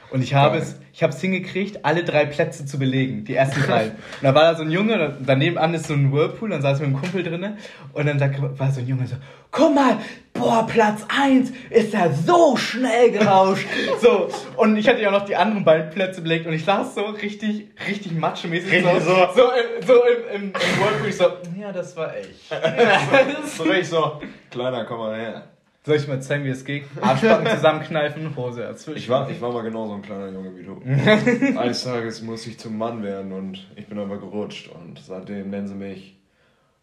[0.09, 3.61] Und ich habe es, ich habe es hingekriegt, alle drei Plätze zu belegen, die ersten
[3.61, 3.85] drei.
[3.87, 3.93] Und
[4.23, 6.79] da war da so ein Junge, da- daneben an ist so ein Whirlpool, dann saß
[6.79, 7.57] ich mit einem Kumpel drinne
[7.93, 8.19] und dann
[8.57, 9.15] war so ein Junge so,
[9.51, 9.97] guck mal,
[10.33, 13.65] boah, Platz eins ist ja so schnell gerauscht.
[14.01, 17.01] so, und ich hatte ja noch die anderen beiden Plätze belegt und ich saß so
[17.05, 19.15] richtig, richtig matschemäßig Richtig so, so.
[19.35, 21.25] so, im, so im, im, im Whirlpool, ich so,
[21.59, 22.49] ja, das war ich.
[23.57, 24.21] So richtig so.
[24.51, 25.43] Kleiner, komm mal her.
[25.87, 26.83] Soll ich mal zeigen, wie es geht?
[26.99, 28.97] Arschbacken zusammenkneifen, Hose dazwischen.
[28.97, 30.81] Ich war, ich war mal genauso ein kleiner Junge wie du.
[31.57, 35.69] Eines Tages muss ich zum Mann werden und ich bin aber gerutscht und seitdem nennen
[35.69, 36.17] sie mich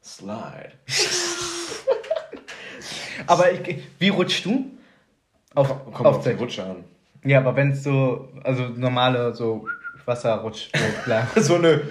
[0.03, 0.73] Slide.
[3.27, 4.71] Aber ich, wie rutschst du?
[5.55, 6.41] Auf, Kommt auf auf die Deck.
[6.41, 6.85] Rutsche an.
[7.25, 9.69] Ja, aber wenn es so, also normale so
[10.07, 10.71] Wasserrutsch,
[11.35, 11.41] so.
[11.43, 11.83] So eine.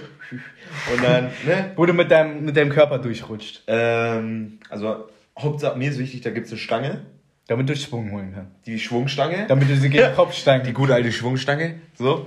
[0.92, 1.70] Und dann, ne?
[1.76, 5.08] Wo du mit deinem, mit deinem Körper durchrutscht, Ähm, also,
[5.38, 7.00] Hauptsache, mir ist wichtig, da gibt es eine Stange,
[7.48, 8.52] damit du Schwung holen kannst.
[8.66, 9.46] die Schwungstange.
[9.48, 11.74] Damit du sie gegen den Kopf steigen Die gute alte Schwungstange.
[11.94, 12.26] So.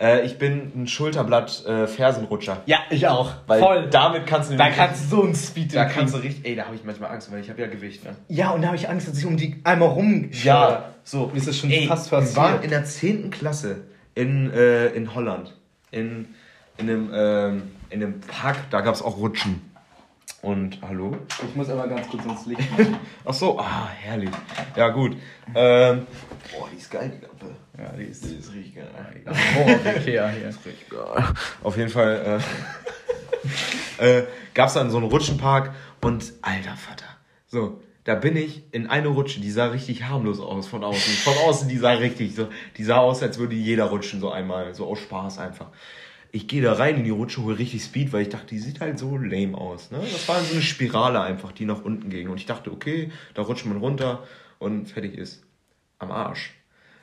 [0.00, 2.62] Äh, ich bin ein Schulterblatt äh, Fersenrutscher.
[2.66, 3.32] Ja, ich auch.
[3.46, 3.88] Weil Voll.
[3.90, 6.56] damit kannst du da nämlich- kannst du so einen Speed da kannst du richtig, ey,
[6.56, 8.16] da habe ich manchmal Angst, weil ich habe ja Gewicht, ne?
[8.28, 10.30] Ja, und da habe ich Angst, dass ich um die einmal rum.
[11.04, 11.26] so.
[11.28, 12.36] Mir ist das schon fast wir passiert.
[12.36, 13.30] waren in der 10.
[13.30, 13.82] Klasse
[14.14, 15.54] in, äh, in Holland.
[15.90, 16.28] In,
[16.78, 19.69] in, einem, ähm, in einem Park, da gab es auch Rutschen.
[20.42, 21.18] Und, hallo?
[21.46, 22.62] Ich muss aber ganz kurz ins Licht.
[23.26, 24.30] Ach so, ah, herrlich.
[24.74, 25.12] Ja, gut.
[25.54, 26.06] Ähm,
[26.50, 27.54] boah, die ist geil, die Lampe.
[27.76, 28.24] ja, die ist.
[28.24, 28.88] Die ist richtig geil.
[29.26, 29.68] Oh,
[29.98, 30.46] Ikea hier.
[30.46, 31.24] Richtig geil.
[31.62, 32.40] Auf jeden Fall
[33.98, 37.04] äh, äh, gab es dann so einen Rutschenpark und alter Vater.
[37.46, 41.14] So, da bin ich in eine Rutsche, die sah richtig harmlos aus von außen.
[41.14, 44.74] Von außen, die sah richtig so, die sah aus, als würde jeder rutschen so einmal,
[44.74, 45.66] so aus Spaß einfach.
[46.32, 48.80] Ich gehe da rein in die Rutsche, hole richtig Speed, weil ich dachte, die sieht
[48.80, 49.90] halt so lame aus.
[49.90, 49.98] Ne?
[49.98, 52.28] Das war so eine Spirale einfach, die nach unten ging.
[52.28, 54.24] Und ich dachte, okay, da rutscht man runter
[54.58, 55.42] und fertig ist.
[55.98, 56.52] Am Arsch.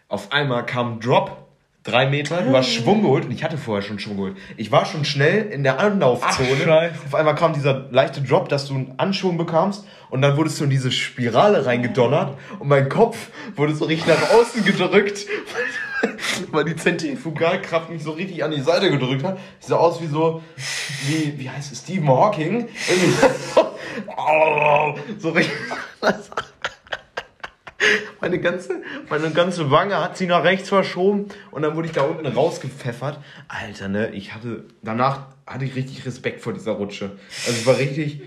[0.07, 1.47] Auf einmal kam Drop,
[1.88, 4.38] drei Meter, du hast Schwung geholt und ich hatte vorher schon Schwung geholt.
[4.58, 6.92] Ich war schon schnell in der Anlaufzone.
[6.94, 7.06] Ach.
[7.06, 10.66] Auf einmal kam dieser leichte Drop, dass du einen Anschwung bekamst und dann wurdest du
[10.66, 15.26] in diese Spirale reingedonnert und mein Kopf wurde so richtig nach außen gedrückt,
[16.52, 19.38] weil die Zentrifugalkraft mich so richtig an die Seite gedrückt hat.
[19.62, 20.44] Ich sah aus wie so,
[21.08, 22.68] wie, wie heißt es, Stephen Hawking.
[22.90, 23.14] Irgendwie
[23.56, 23.68] so
[25.20, 25.54] so richtig.
[28.21, 32.01] Meine ganze, meine ganze Wange hat sie nach rechts verschoben und dann wurde ich da
[32.01, 33.19] unten rausgepfeffert.
[33.47, 37.11] Alter, ne, ich hatte, danach hatte ich richtig Respekt vor dieser Rutsche.
[37.45, 38.21] Also es war richtig.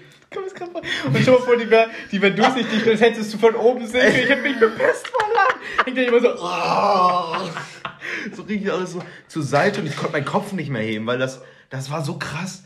[1.04, 4.14] Und dir mal vor, die wäre die wär durchsichtig, das hättest du von oben sehen.
[4.14, 5.60] Ich hätte mich bepisst Lachen.
[5.86, 8.34] Ich denke immer so, oh.
[8.36, 11.18] so richtig alles so zur Seite und ich konnte meinen Kopf nicht mehr heben, weil
[11.18, 12.64] das, das war so krass.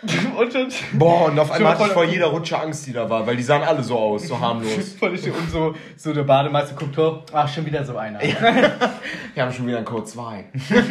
[0.00, 3.26] Und dann, Boah, und auf einmal hatte ich vor jeder Rutsche Angst, die da war,
[3.26, 4.92] weil die sahen alle so aus, so harmlos.
[4.98, 5.32] voll schön.
[5.32, 8.20] und so, so der Bademeister guckt hoch, ach, schon wieder so einer.
[8.20, 10.44] Wir haben schon wieder einen Code 2.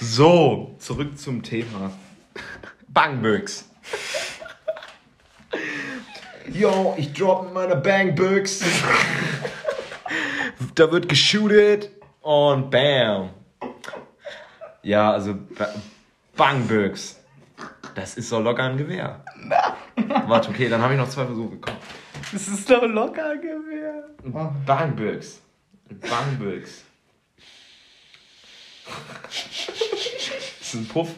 [0.00, 1.90] so, zurück zum Thema.
[2.86, 3.68] Bangbüchs.
[6.52, 8.62] Yo, ich drop mit meiner Bangbüchs.
[10.76, 11.90] da wird geshootet
[12.20, 13.30] und bam.
[14.82, 15.34] Ja, also
[16.38, 17.16] Ba- Bangbüchs.
[17.94, 19.24] Das ist so locker ein Gewehr.
[20.26, 21.56] Warte, okay, dann habe ich noch zwei Versuche.
[21.60, 21.74] Komm.
[22.32, 24.04] Das ist doch locker Gewehr.
[24.64, 25.40] Bangbüchs.
[26.08, 26.84] Bangbüchs.
[30.60, 31.10] Das ist ein Puff.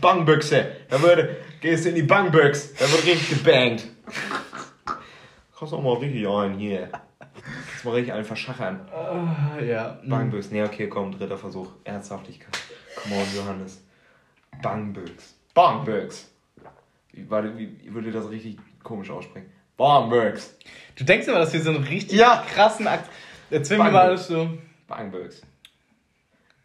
[0.00, 0.76] Bangbüchse.
[0.88, 2.74] Da würde, gehst du in die Bangbüchs.
[2.74, 3.84] Da wird richtig gebangt.
[5.54, 6.88] Kommst auch mal richtig ein hier.
[7.84, 8.88] Mal richtig einen verschachern.
[8.92, 9.98] Ah, ja.
[10.04, 10.50] Bangbüchs.
[10.50, 11.70] Nee, okay, komm, dritter Versuch.
[11.84, 12.56] Ernsthaftigkeit.
[13.02, 13.82] Come on, Johannes.
[14.62, 16.30] Bangbüchs.
[17.12, 19.50] Wie, warte, wie, wie würde das richtig komisch aussprechen?
[19.76, 20.56] Bangbüchs.
[20.96, 22.44] Du denkst aber, dass wir so einen richtig Ja.
[22.54, 23.08] krassen Akt.
[23.50, 24.48] Jetzt finden wir mal alles so.
[24.88, 25.42] Bangbüchs.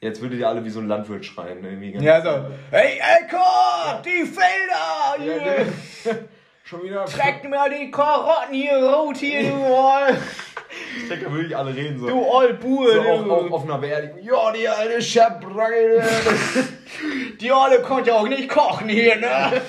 [0.01, 1.61] Jetzt würdet ihr alle wie so ein Landwirt schreien.
[1.61, 1.71] ne?
[1.71, 2.47] Irgendwie Ja, so.
[2.71, 4.01] Hey, Echo!
[4.05, 5.21] Die Felder!
[5.25, 6.19] Ja, der-
[6.63, 7.03] Schon wieder.
[7.05, 9.57] Treck mir die Karotten hier rot hier, du!
[10.97, 11.99] Ich denke, da würde ich alle reden.
[11.99, 12.93] So, Du Ollbuhe!
[12.93, 13.31] so auf, du.
[13.33, 14.19] auf, auf einer Beerdigung.
[14.23, 16.03] Ja, die alte Schabracke.
[17.39, 19.61] Die Olle konnte auch nicht kochen hier, ne?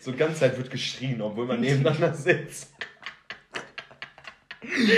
[0.00, 2.72] so die ganze Zeit wird geschrien, obwohl man nebeneinander sitzt.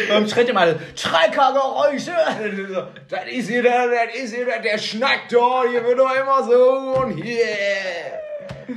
[0.09, 2.13] Beim Schritt immer Schreikergeräusche!
[3.11, 6.43] Das ist hier der, das ist hier der, der schnackt doch, hier wird doch immer
[6.45, 7.45] so und hier.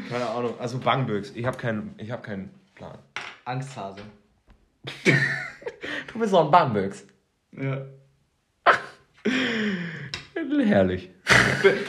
[0.10, 1.32] Keine Ahnung, also Bangbüchs.
[1.36, 2.98] Ich habe keinen, ich hab keinen Plan.
[3.46, 4.02] Angsthase.
[6.14, 7.06] Du bist so ein Bangbüchs.
[7.52, 7.86] Ja.
[10.66, 11.10] Herrlich.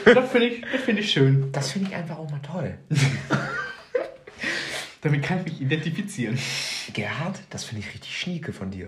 [0.05, 1.51] Das finde ich, das find ich schön.
[1.51, 2.77] Das finde ich einfach auch mal toll.
[5.01, 6.37] Damit kann ich mich identifizieren.
[6.93, 8.87] Gerhard, das finde ich richtig schnieke von dir.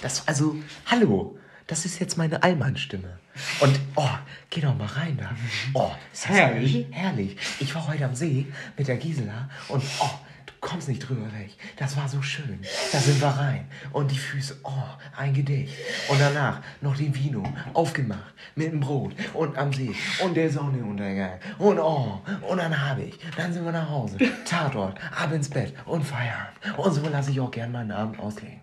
[0.00, 3.18] Das, also, hallo, das ist jetzt meine Allmann-Stimme.
[3.60, 4.08] Und, oh,
[4.50, 5.34] geh doch mal rein da.
[5.74, 6.86] Oh, ist das Herrlich.
[6.90, 7.36] Herrlich.
[7.60, 8.46] Ich war heute am See
[8.76, 10.10] mit der Gisela und, oh,
[10.62, 11.50] kommst nicht drüber weg.
[11.76, 12.60] Das war so schön.
[12.92, 13.66] Da sind wir rein.
[13.92, 14.70] Und die Füße, oh,
[15.16, 15.74] ein Gedicht.
[16.08, 17.42] Und danach noch den Vino,
[17.74, 19.94] aufgemacht, mit dem Brot und am See
[20.24, 21.40] und der Sonnenuntergang.
[21.58, 25.74] Und, oh, und dann habe ich, dann sind wir nach Hause, Tatort, ab ins Bett
[25.84, 26.78] und Feierabend.
[26.78, 28.60] Und so lasse ich auch gern meinen Abend ausklingen.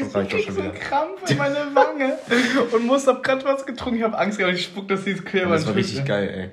[0.00, 0.72] Das reicht Ich schon so wieder.
[0.72, 2.18] Krampf in meine Wange
[2.72, 3.98] und muss hab grad was getrunken.
[3.98, 6.50] Ich hab Angst gehabt, ich spuck das dieses quer Das war richtig geil, ey.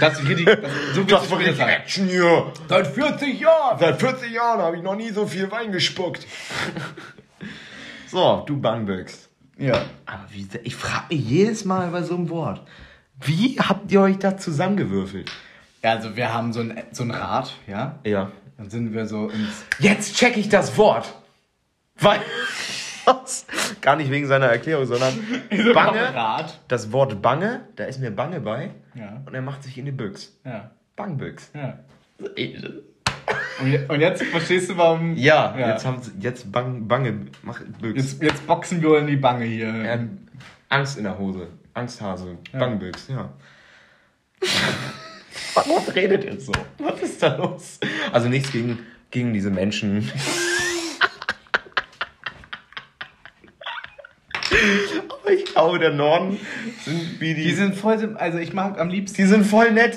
[0.00, 2.52] Das ist richtig, das, so Das war richtig Action hier.
[2.68, 3.78] Seit 40 Jahren!
[3.78, 6.26] Seit 40 Jahren habe ich noch nie so viel Wein gespuckt.
[8.08, 9.28] so, du Bangbüchs.
[9.58, 9.84] Ja.
[10.06, 12.62] Aber wie, ich frage mich jedes Mal bei so einem Wort.
[13.20, 15.30] Wie habt ihr euch da zusammengewürfelt?
[15.82, 17.98] Ja, also wir haben so ein, so ein Rad, ja.
[18.04, 18.32] Ja.
[18.56, 19.64] Dann sind wir so ins.
[19.78, 21.14] Jetzt check ich das Wort.
[21.98, 22.20] Weil.
[23.04, 23.46] Was?
[23.80, 25.12] Gar nicht wegen seiner Erklärung, sondern
[25.74, 26.14] Bange.
[26.14, 26.60] Rad.
[26.68, 28.70] Das Wort Bange, da ist mir Bange bei.
[28.94, 29.22] Ja.
[29.24, 30.36] Und er macht sich in die Büchs.
[30.44, 30.70] Ja.
[30.96, 31.50] Bangbüchs.
[31.54, 31.78] Ja.
[33.60, 35.16] Und, je- und jetzt verstehst du, warum.
[35.16, 35.70] Ja, Ja.
[35.70, 37.96] jetzt haben sie, jetzt bang, Bange, mach Büchs.
[37.96, 39.68] Jetzt, jetzt boxen wir in die Bange hier.
[39.68, 40.06] Er hat
[40.68, 41.48] Angst in der Hose.
[41.74, 42.36] Angsthase.
[42.52, 43.30] Bangbüchs, ja.
[45.54, 46.52] Warum redet ihr so?
[46.78, 47.78] Was ist da los?
[48.12, 48.78] Also nichts gegen,
[49.10, 50.10] gegen diese Menschen.
[55.08, 56.38] Aber ich glaube, der Norden
[56.84, 57.44] sind wie die.
[57.44, 59.96] Die sind voll, sim- also ich mag am liebsten, die sind voll nett.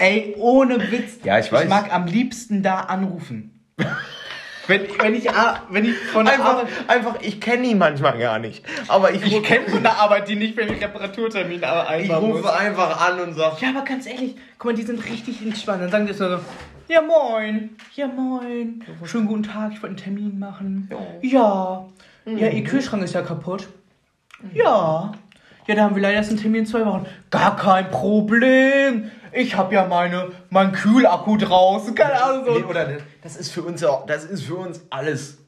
[0.00, 1.18] ey, ohne Witz.
[1.24, 1.64] Ja, ich weiß.
[1.64, 3.54] Ich mag am liebsten da anrufen.
[4.66, 5.26] wenn, wenn ich,
[5.70, 8.64] wenn ich von der Einfach, Arbeit, einfach ich kenne ihn manchmal gar nicht.
[8.88, 12.42] Aber ich, ich kenne von der Arbeit die nicht, wenn ich Reparaturtermin ich einbauen rufe
[12.42, 12.50] muss.
[12.50, 15.82] einfach an und sag, Ja, aber ganz ehrlich, guck mal, die sind richtig entspannt.
[15.82, 16.38] Dann sagen die so,
[16.88, 20.90] ja moin, ja moin, schönen guten Tag, ich wollte einen Termin machen.
[21.22, 21.86] Ja,
[22.26, 23.68] ja, ihr Kühlschrank ist ja kaputt.
[24.52, 25.12] Ja,
[25.66, 27.06] ja, da haben wir leider erst einen Termin in zwei Wochen.
[27.30, 29.10] Gar kein Problem.
[29.32, 31.94] Ich habe ja meine, meinen Kühlakku draußen.
[31.94, 32.44] Keine Ahnung.
[32.46, 32.88] Nee, oder
[33.22, 35.38] das ist für uns auch, das ist für uns alles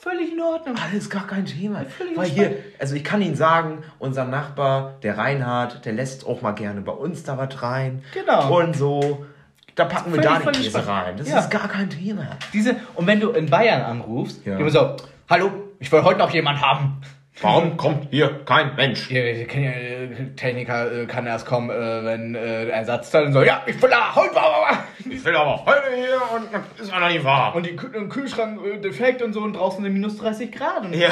[0.00, 0.76] Völlig in Ordnung.
[0.80, 1.84] Alles gar kein Thema.
[1.84, 6.40] Völlig Weil hier, also ich kann Ihnen sagen, unser Nachbar, der Reinhard, der lässt auch
[6.40, 8.04] mal gerne bei uns da was rein.
[8.14, 8.58] Genau.
[8.60, 9.26] Und so,
[9.74, 11.16] da packen wir da die Käse rein.
[11.16, 11.40] Das Ja.
[11.40, 12.28] ist gar kein Thema.
[12.52, 14.54] Diese, und wenn du in Bayern anrufst, Ja.
[14.54, 14.94] die immer so,
[15.28, 17.00] hallo, ich will heute noch jemanden haben.
[17.40, 19.10] Warum kommt hier kein Mensch?
[19.10, 23.32] Ihr, ihr kennt ja, äh, Techniker äh, kann erst kommen, äh, wenn der Ersatzteil und
[23.32, 24.84] so, ja, ich will da heute aber.
[25.08, 27.54] Ich will aber heute hier und das ist auch noch nicht wahr.
[27.54, 30.84] Und die Kühlschrank defekt und so und draußen sind minus 30 Grad.
[30.84, 31.10] Und ja.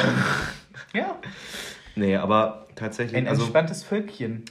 [0.93, 1.15] ja.
[1.95, 4.43] Nee, aber tatsächlich, Ein also entspanntes Völkchen.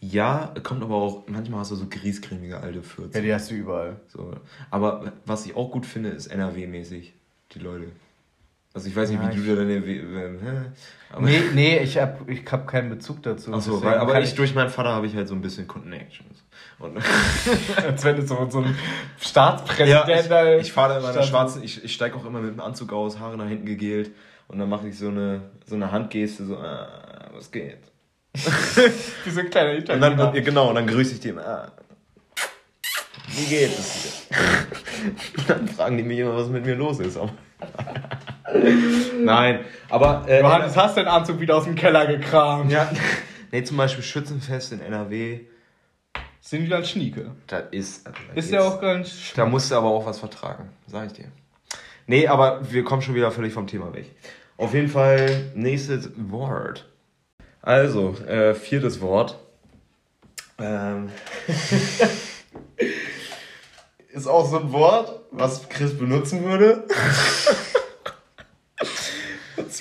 [0.00, 3.18] ja, kommt aber auch, manchmal hast du so griesgrämige alte Fürze.
[3.18, 3.96] Ja, die hast du überall.
[4.08, 4.32] So.
[4.70, 7.12] Aber was ich auch gut finde, ist NRW-mäßig,
[7.52, 7.86] die Leute.
[8.74, 10.72] Also ich weiß nicht, Ja, wie du da deine...
[11.10, 13.52] Aber, Nee, nee, ich hab, ich hab keinen Bezug dazu.
[13.52, 16.42] Achso, weil, aber ich, durch meinen Vater habe ich halt so ein bisschen Connections.
[16.78, 16.96] Und
[17.86, 18.70] Als wenn du so, so ein ja,
[19.20, 22.60] Staatspräsident ich, da- ich fahre in meiner schwarzen, ich, ich steige auch immer mit dem
[22.60, 24.10] Anzug aus, Haare nach hinten gegelt
[24.48, 27.78] und dann mache ich so eine, so eine Handgeste, so, ah, was geht?
[29.24, 30.34] Wie so ein kleiner Und dann, Italiener.
[30.34, 31.72] ja, genau, und dann grüße ich die immer, ah,
[33.36, 34.36] wie geht es dir?
[35.38, 37.18] Und dann fragen die mich immer, was mit mir los ist.
[39.20, 40.24] Nein, aber...
[40.28, 42.70] Äh, Johannes, hast den Anzug wieder aus dem Keller gekramt.
[42.70, 42.90] Ja,
[43.52, 45.40] nee, zum Beispiel Schützenfest in NRW,
[46.40, 47.32] Sind wieder ein Schnieke.
[47.46, 48.06] da ist...
[48.06, 49.32] Also da Ist ja auch ganz.
[49.34, 51.26] Da musst du aber auch was vertragen, sag ich dir.
[52.06, 54.10] Nee, aber wir kommen schon wieder völlig vom Thema weg.
[54.56, 56.88] Auf jeden Fall nächstes Wort.
[57.62, 59.38] Also, äh, viertes Wort.
[60.58, 61.10] Ähm,
[64.12, 66.84] ist auch so ein Wort, was Chris benutzen würde.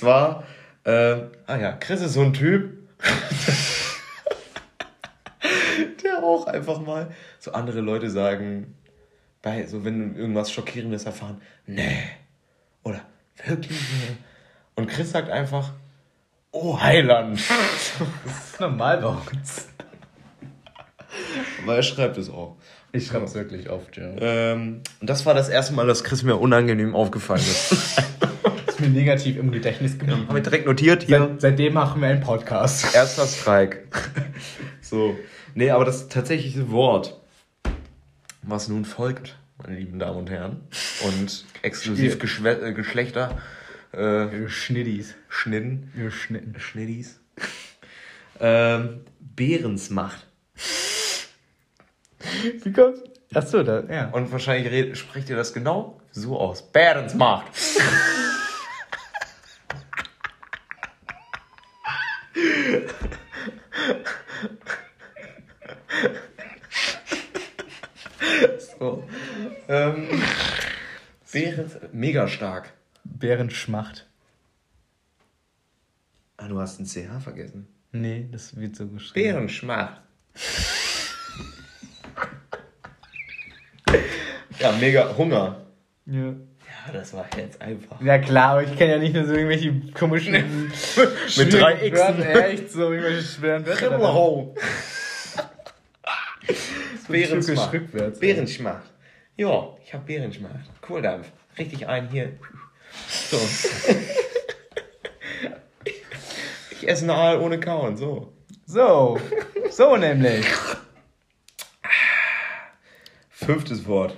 [0.01, 0.43] Und zwar,
[0.83, 2.71] äh, ah ja, Chris ist so ein Typ,
[6.03, 8.73] der auch einfach mal so andere Leute sagen,
[9.43, 11.99] bei, so wenn irgendwas Schockierendes erfahren, nee,
[12.81, 13.01] oder
[13.45, 14.17] wirklich nee.
[14.73, 15.71] Und Chris sagt einfach,
[16.49, 17.39] oh Heiland.
[18.25, 19.69] Das ist normal bei uns.
[21.61, 22.57] Aber er schreibt es auch.
[22.91, 24.09] Ich schreib's wirklich oft, ja.
[24.17, 28.01] Ähm, und das war das erste Mal, dass Chris mir unangenehm aufgefallen ist.
[28.81, 30.27] Mir negativ im Gedächtnis geblieben.
[30.27, 31.19] Haben wir direkt notiert hier.
[31.19, 32.95] Seit, seitdem machen wir einen Podcast.
[32.95, 33.87] Erster Streik.
[34.81, 35.15] so.
[35.53, 37.21] Nee, aber das tatsächliche Wort,
[38.41, 40.61] was nun folgt, meine lieben Damen und Herren,
[41.03, 43.37] und exklusiv Geschwe äh, Geschlechter
[43.91, 45.13] äh, Schniddis.
[45.29, 46.59] Schnitten, Geschnitten.
[46.59, 47.19] Schnittis,
[48.39, 50.25] ähm, Bärensmacht.
[52.63, 53.01] Wie kommt's?
[53.33, 54.09] Achso, da, ja.
[54.09, 56.61] Und wahrscheinlich red, sprecht ihr das genau so aus.
[56.71, 57.47] Bärensmacht.
[68.79, 69.03] so.
[69.67, 70.07] Ähm,
[71.31, 72.73] Bärens, mega stark.
[73.03, 74.07] Bärenschmacht.
[76.37, 77.67] Ah, du hast ein CH vergessen.
[77.91, 79.31] Nee, das wird so geschrieben.
[79.33, 80.01] Bärenschmacht.
[84.59, 85.65] ja, mega Hunger.
[86.05, 86.33] Ja.
[86.85, 88.01] Ja, das war jetzt einfach.
[88.01, 90.33] Ja klar, aber ich kenne ja nicht nur so irgendwelche komischen
[91.37, 91.91] Mit drei.
[91.91, 94.53] Wörter, Echt, so irgendwelche schweren Wörter.
[97.05, 98.19] So Bärenschmacht.
[98.19, 98.90] Bärenschmacht.
[99.37, 100.69] Ja, ich hab Bärenschmacht.
[100.81, 101.31] Kohldampf.
[101.57, 102.37] Richtig ein hier.
[103.07, 103.37] So.
[106.71, 108.33] ich esse eine Aal ohne Kauen, so.
[108.65, 109.19] So,
[109.69, 110.45] so nämlich.
[113.29, 114.15] Fünftes Wort.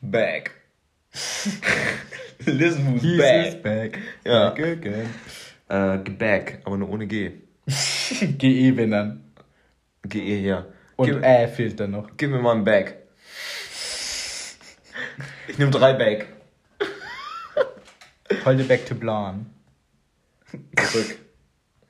[0.00, 0.52] Back.
[2.44, 2.76] He's
[3.18, 3.62] back.
[3.62, 3.98] back.
[4.24, 4.50] Ja.
[4.50, 5.10] Back again.
[5.68, 7.32] Äh, Back, aber nur ohne G.
[8.38, 9.24] GE wenn dann.
[10.04, 10.72] GE hier.
[10.96, 12.08] Und Gib, Ä fehlt dann noch.
[12.16, 12.96] gib mir mal ein Back.
[15.48, 16.26] Ich nehme drei Back.
[18.44, 19.46] Heute back to Blan.
[20.90, 21.18] Zurück.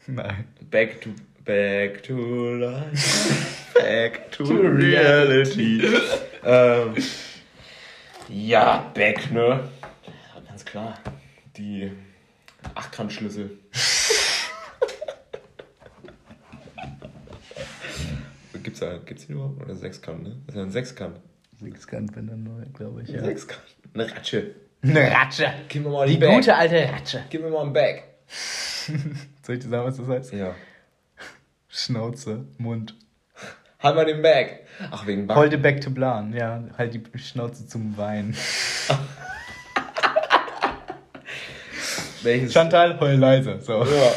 [0.06, 0.44] Nein.
[0.70, 1.10] Back to
[1.44, 3.56] back to life.
[3.74, 5.82] Back to reality.
[6.42, 6.94] ähm,
[8.28, 9.40] ja, Back, ne?
[10.06, 10.98] Ja, ganz klar.
[11.58, 11.92] Die
[12.74, 13.58] Achtkantschlüssel.
[18.76, 19.62] Gibt's da, gibt's die überhaupt?
[19.62, 20.36] Oder Sechskant, ne?
[20.44, 21.18] Das ist ja ein Sechskant.
[21.58, 23.08] Sechskant, wenn dann neu, glaube ich.
[23.08, 23.24] Ja.
[23.24, 23.62] Sechskant.
[23.94, 24.54] Eine Ratsche.
[24.82, 25.50] Eine Ratsche.
[25.68, 26.34] Gib mir mal Die Back.
[26.34, 27.24] gute alte Ratsche.
[27.30, 28.04] Gib mir mal ein Back.
[29.42, 30.34] Soll ich dir sagen, was das heißt?
[30.34, 30.54] Ja.
[31.68, 32.94] Schnauze, Mund.
[33.82, 34.66] Halt mal den Back.
[34.90, 35.38] Ach, wegen Back.
[35.38, 36.34] Heute back to Blan.
[36.34, 38.36] Ja, halt die Schnauze zum Wein.
[42.22, 42.52] Welches?
[42.52, 43.58] Chantal, heul leise.
[43.62, 43.82] So.
[43.84, 44.12] Ja.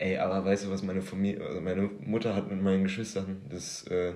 [0.00, 3.84] Ey, aber weißt du, was meine Familie, also meine Mutter hat mit meinen Geschwistern das,
[3.86, 4.14] äh,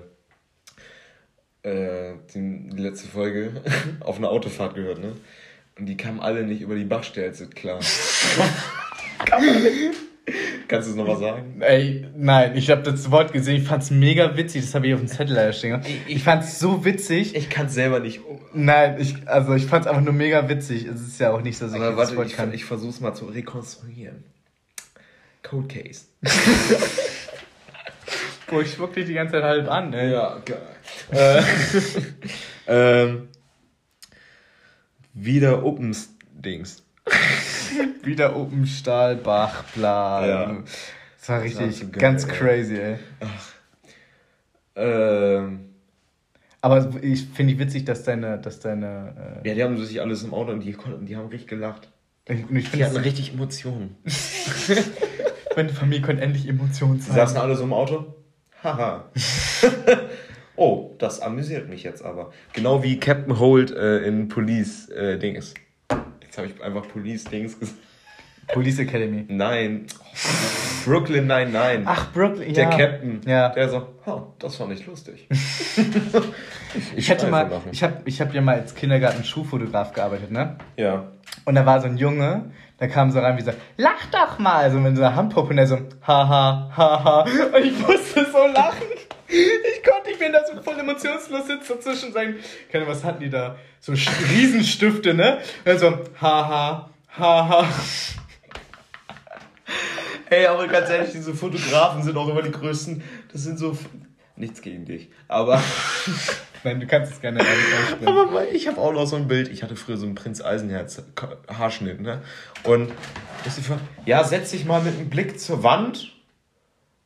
[1.61, 3.61] äh, die, die letzte Folge
[3.99, 5.11] auf einer Autofahrt gehört, ne?
[5.77, 7.79] Und die kamen alle nicht über die Bachstelze klar.
[9.25, 9.99] Kann man nicht.
[10.67, 11.61] Kannst du es nochmal sagen?
[11.61, 15.01] Ey, nein, ich habe das Wort gesehen, ich fand's mega witzig, das habe ich auf
[15.01, 15.81] dem Zettel leider stehen.
[15.85, 17.35] Ich, ich fand's so witzig.
[17.35, 18.21] Ich kann es selber nicht.
[18.55, 20.85] Nein, ich, also ich fand's einfach nur mega witzig.
[20.85, 22.51] Es ist ja auch nicht so, dass ich Aber warte, ich, kann.
[22.55, 24.23] ich versuch's mal zu rekonstruieren.
[25.47, 26.05] Code Case.
[28.47, 30.11] Boah, ich schwuck dich die ganze Zeit halb an, ey.
[30.11, 30.61] Ja, geil.
[31.11, 31.41] äh,
[32.67, 33.27] ähm,
[35.13, 36.83] wieder Opens-Dings.
[38.03, 40.25] Wieder Open Stahlbach, bla.
[40.27, 40.45] Ja.
[40.45, 42.31] Das war Das war richtig so geil, ganz ey.
[42.31, 42.97] crazy, ey.
[44.75, 45.69] Ähm,
[46.61, 50.33] Aber ich finde ich witzig, dass deine, dass deine, ja, die haben sich alles im
[50.33, 51.89] Auto und die, konnten- die haben richtig gelacht.
[52.25, 53.95] äh, ich, ich Die hatten richtig Emotionen.
[55.55, 57.15] Meine Familie konnte endlich Emotionen zeigen.
[57.15, 58.13] saßen alle so im Auto.
[58.63, 59.05] Haha.
[60.55, 62.31] oh, das amüsiert mich jetzt aber.
[62.53, 65.53] Genau wie Captain Holt äh, in Police äh, Dings.
[66.21, 67.79] Jetzt habe ich einfach Police Dings gesagt.
[68.47, 69.25] Police Academy.
[69.27, 69.87] Nein.
[70.85, 71.87] Brooklyn 99.
[71.87, 72.77] Ach, Brooklyn, Der ja.
[72.77, 73.21] Captain.
[73.25, 73.49] Ja.
[73.49, 75.27] Der so, oh, das fand ich lustig.
[76.97, 80.57] Ich hatte schreibe mal, ich habe ich hab ja mal als Kindergarten-Schuhfotograf gearbeitet, ne?
[80.75, 81.05] Ja.
[81.45, 84.63] Und da war so ein Junge, der kam so rein wie so, lach doch mal,
[84.63, 87.21] also mit so einer Handpuppe und der so, haha, haha.
[87.21, 88.87] Und ich musste so lachen.
[89.27, 92.35] Ich konnte nicht mehr da so voll emotionslos sitzen dazwischen sein.
[92.71, 93.55] Keine, was hatten die da?
[93.79, 95.37] So Riesenstifte, ne?
[95.37, 97.67] Und dann so, haha, haha.
[100.29, 103.03] Ey, aber ganz ehrlich, diese Fotografen sind auch immer die größten.
[103.31, 103.77] Das sind so.
[104.37, 105.09] Nichts gegen dich.
[105.29, 105.61] Aber,
[106.65, 108.07] Nein, du kannst es gerne aussprechen.
[108.07, 109.49] aber ich habe auch noch so ein Bild.
[109.49, 110.99] Ich hatte früher so einen Prinz Eisenherz
[111.47, 112.23] Haarschnitt, ne?
[112.63, 112.91] Und
[114.07, 116.11] ja, setz dich mal mit dem Blick zur Wand.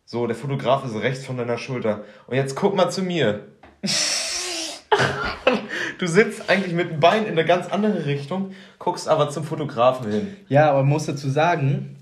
[0.05, 2.05] So, der Fotograf ist rechts von deiner Schulter.
[2.27, 3.47] Und jetzt guck mal zu mir.
[5.97, 10.09] Du sitzt eigentlich mit dem Bein in eine ganz andere Richtung, guckst aber zum Fotografen
[10.09, 10.37] hin.
[10.47, 11.97] Ja, aber muss dazu sagen,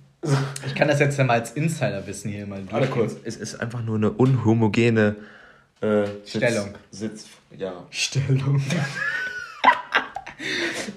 [0.67, 3.81] ich kann das jetzt ja mal als Insiderwissen hier mal Warte kurz, es ist einfach
[3.81, 5.15] nur eine unhomogene
[5.81, 6.75] äh, Sitz- Stellung.
[6.91, 7.25] Sitz,
[7.57, 7.73] ja.
[7.89, 8.61] Stellung.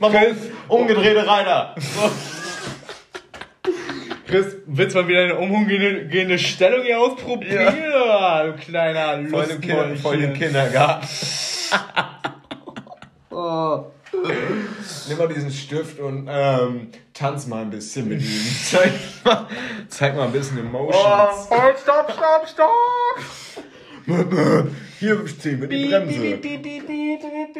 [0.01, 0.35] Mach mal
[0.68, 1.74] umgedrehte Reiter.
[4.26, 7.76] Chris, willst du mal wieder eine umgehende Stellung hier ausprobieren?
[7.93, 8.45] Ja.
[8.47, 10.47] Du kleiner Lustmolch voll im hier.
[10.47, 11.09] Kindergarten.
[13.33, 13.87] Oh.
[15.09, 18.45] Nimm mal diesen Stift und ähm, tanz mal ein bisschen mit ihm.
[18.64, 18.91] Zeig
[19.24, 19.47] mal,
[19.89, 21.49] zeig mal ein bisschen Emotions.
[21.49, 22.70] Halt, stopp, stopp, stopp!
[24.98, 26.38] Hier zieh mit die Bremse.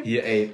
[0.03, 0.51] Hier, ey.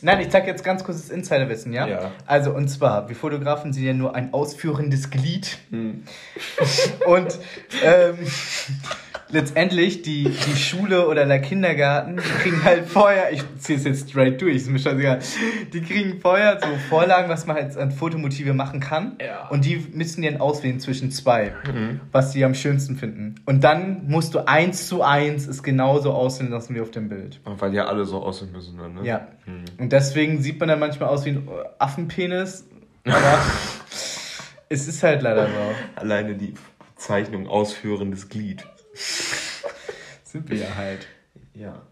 [0.00, 1.86] Nein, ich zeig jetzt ganz kurz das Insiderwissen, ja?
[1.86, 2.12] Ja.
[2.24, 5.58] Also, und zwar, wir Fotografen sind ja nur ein ausführendes Glied.
[5.70, 6.04] Hm.
[7.06, 7.38] Und
[7.82, 8.16] ähm,
[9.30, 14.10] letztendlich die, die Schule oder der Kindergarten, die kriegen halt vorher, ich ziehe es jetzt
[14.10, 15.20] straight durch, ist mir scheißegal,
[15.72, 19.16] die kriegen vorher so Vorlagen, was man halt an Fotomotive machen kann.
[19.20, 19.48] Ja.
[19.48, 21.52] Und die müssen dann auswählen zwischen zwei,
[22.12, 23.36] was die am schönsten finden.
[23.44, 27.40] Und dann musst du eins zu eins es genauso aussehen lassen wie auf dem Bild.
[27.44, 29.04] Weil ja alle so aussehen müssen dann, ne?
[29.04, 29.28] Ja.
[29.78, 31.48] Und deswegen sieht man dann manchmal aus wie ein
[31.78, 32.66] Affenpenis.
[33.04, 33.38] Aber
[34.68, 35.52] es ist halt leider so.
[35.96, 36.54] Alleine die
[36.94, 38.66] Bezeichnung ausführendes Glied.
[40.24, 41.06] Sind wir ja halt.
[41.54, 41.82] Ja.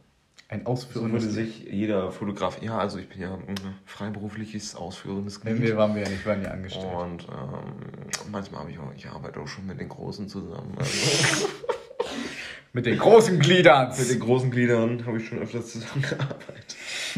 [0.49, 5.43] Ein So ausführendes würde sich jeder Fotograf, ja, also ich bin ja ein freiberufliches, ausführendes
[5.43, 5.63] Nee, Glied.
[5.65, 6.87] wir waren wir ja nicht, waren ja angestellt.
[6.95, 10.75] Und ähm, manchmal habe ich auch, ich arbeite auch schon mit den Großen zusammen.
[10.79, 11.49] Also
[12.73, 13.93] Mit den großen Gliedern.
[13.99, 16.77] mit den großen Gliedern habe ich schon öfters zusammengearbeitet.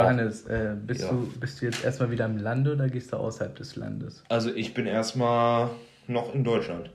[0.00, 1.10] Johannes, äh, bist, Ja.
[1.10, 4.24] du, bist du jetzt erstmal wieder im Lande oder gehst du außerhalb des Landes?
[4.28, 5.70] Also ich bin erstmal
[6.08, 6.90] noch in Deutschland.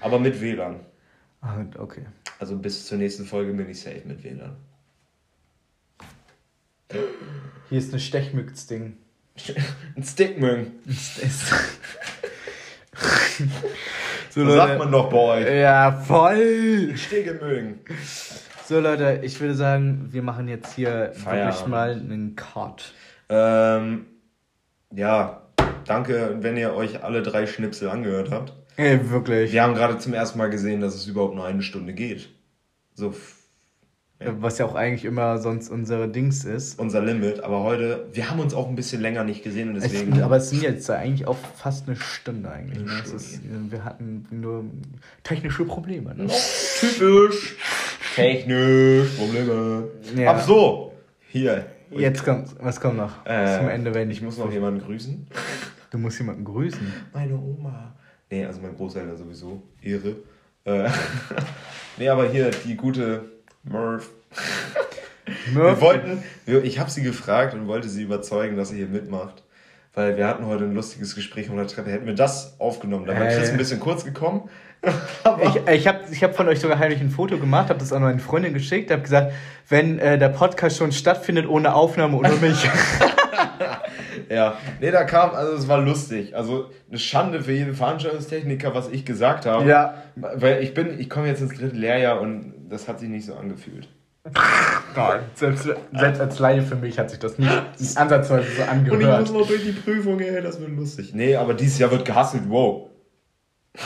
[0.00, 0.80] Aber mit WLAN.
[1.46, 2.06] Ah, okay.
[2.38, 4.56] Also bis zur nächsten Folge bin ich safe mit WLAN.
[7.68, 8.96] Hier ist ein Stechmücks-Ding.
[9.96, 10.02] Ein
[10.86, 11.18] ist-
[14.30, 15.46] so, So sagt man doch bei euch.
[15.60, 16.92] Ja, voll.
[16.96, 17.80] Sticgemüng.
[18.66, 21.68] So, Leute, ich würde sagen, wir machen jetzt hier wirklich Feierabend.
[21.68, 22.94] mal einen Cut.
[23.28, 24.06] Ähm,
[24.94, 25.42] ja,
[25.84, 28.52] danke, wenn ihr euch alle drei Schnipsel angehört habt.
[28.76, 29.52] Ey, wirklich.
[29.52, 32.28] Wir haben gerade zum ersten Mal gesehen, dass es überhaupt nur eine Stunde geht.
[32.94, 33.36] So f-
[34.20, 36.78] Was ja auch eigentlich immer sonst unsere Dings ist.
[36.78, 37.40] unser Limit.
[37.44, 40.12] Aber heute, wir haben uns auch ein bisschen länger nicht gesehen und deswegen.
[40.14, 42.84] Es, aber es sind jetzt eigentlich auch fast eine Stunde eigentlich.
[42.84, 42.90] Ne?
[42.90, 43.70] Eine Es ist, Stunde.
[43.72, 44.64] wir hatten nur
[45.22, 46.14] technische Probleme.
[46.14, 46.26] Ne?
[46.80, 47.56] typisch.
[48.14, 49.88] Technisch, Probleme.
[50.16, 50.30] Ja.
[50.32, 50.92] Ab so.
[51.28, 51.66] Hier.
[51.90, 53.24] Jetzt kommt, was kommt noch?
[53.26, 55.26] Äh, Zum Ende, wenn Ich muss noch jemanden grüßen.
[55.90, 56.92] Du musst jemanden grüßen.
[57.12, 57.94] Meine Oma.
[58.34, 59.62] Nee, also mein Großeltern sowieso.
[59.80, 60.16] Ehre.
[60.64, 60.88] Äh,
[61.98, 63.26] nee, aber hier die gute
[63.62, 64.10] Murph.
[65.54, 69.42] Wir wollten, wir, ich habe sie gefragt und wollte sie überzeugen, dass sie hier mitmacht.
[69.94, 71.90] Weil wir hatten heute ein lustiges Gespräch unter der Treppe.
[71.90, 74.50] Hätten wir das aufgenommen, dann wäre Chris ein bisschen kurz gekommen.
[74.82, 78.02] ich ich habe ich hab von euch sogar heimlich ein Foto gemacht, habe das an
[78.02, 79.32] meine Freundin geschickt, habe gesagt,
[79.70, 82.68] wenn äh, der Podcast schon stattfindet ohne Aufnahme ohne mich.
[84.28, 86.36] Ja, nee, da kam, also es war lustig.
[86.36, 89.68] Also eine Schande für jeden Veranstaltungstechniker, was ich gesagt habe.
[89.68, 90.02] Ja.
[90.16, 93.34] Weil ich bin, ich komme jetzt ins dritte Lehrjahr und das hat sich nicht so
[93.34, 93.88] angefühlt.
[94.96, 97.46] Nein, selbst, selbst als Laie für mich hat sich das nie
[97.94, 99.02] ansatzweise so angehört.
[99.02, 101.12] Und ich muss noch durch die Prüfung, ey, das wird lustig.
[101.14, 102.88] Nee, aber dieses Jahr wird gehasselt, wow.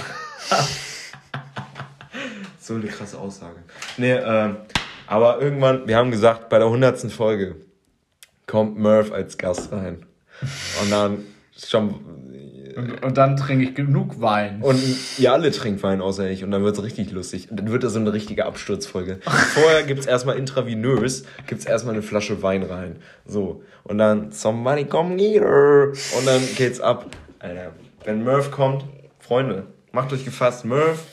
[2.60, 3.56] so eine krasse Aussage.
[3.96, 4.58] Nee, ähm,
[5.08, 7.56] aber irgendwann, wir haben gesagt, bei der hundertsten Folge
[8.46, 10.06] kommt Murph als Gast rein.
[10.82, 11.18] Und dann
[11.56, 11.94] schon
[12.78, 14.62] und, und dann trinke ich genug Wein.
[14.62, 14.80] Und
[15.18, 16.44] ihr alle trinkt Wein außer ich.
[16.44, 17.50] Und dann wird es richtig lustig.
[17.50, 19.18] Und dann wird das so eine richtige Absturzfolge.
[19.24, 22.96] Vorher gibt es erstmal intravenös, gibt es erstmal eine Flasche Wein rein.
[23.26, 23.64] So.
[23.82, 25.92] Und dann, somebody come here.
[26.16, 27.06] Und dann geht's ab.
[27.40, 27.72] Alter,
[28.04, 28.84] wenn Murph kommt,
[29.18, 30.64] Freunde, macht euch gefasst.
[30.64, 31.04] Murph.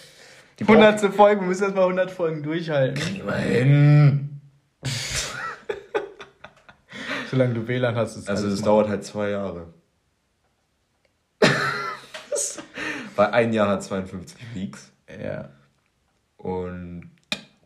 [0.59, 1.13] Die 100.
[1.15, 2.95] Folge, wir müssen erstmal 100 Folgen durchhalten.
[2.95, 4.39] Kriegen wir hin.
[7.35, 9.73] Solange du WLAN hast, ist Also, das dauert halt zwei Jahre.
[13.17, 14.93] Weil ein Jahr hat 52 Weeks.
[15.21, 15.49] Ja.
[16.37, 17.11] Und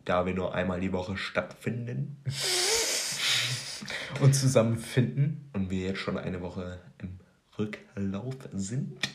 [0.04, 2.20] da wir nur einmal die Woche stattfinden.
[4.20, 5.48] und zusammenfinden.
[5.52, 7.20] Und wir jetzt schon eine Woche im
[7.56, 9.08] Rücklauf sind.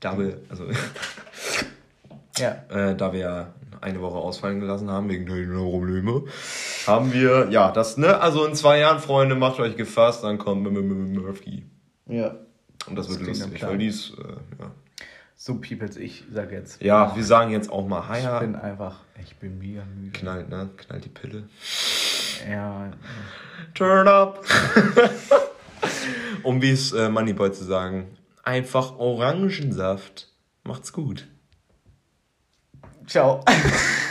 [0.00, 0.68] Da wir, also.
[2.36, 2.62] ja.
[2.68, 3.54] Äh, da wir
[3.84, 6.24] eine Woche ausfallen gelassen haben, wegen der Probleme,
[6.86, 10.64] haben wir, ja, das, ne, also in zwei Jahren, Freunde, macht euch gefasst, dann kommt
[10.72, 11.64] Murphy.
[12.06, 12.36] Ja.
[12.86, 14.70] Und das, das wird lustig, weil dies, äh, ja.
[15.36, 16.80] So, Peoples, ich sag jetzt.
[16.80, 18.20] Ja, oh, wir sagen jetzt auch mal Hi.
[18.20, 20.18] Ich bin einfach, ich bin mega müde.
[20.18, 20.70] Knallt, ne?
[20.76, 21.48] Knallt die Pille.
[22.48, 22.92] Ja.
[23.74, 24.44] Turn up!
[26.44, 30.28] um wie es äh, Moneyboy zu sagen, einfach Orangensaft.
[30.62, 31.26] Macht's gut.
[33.06, 33.44] Ciao.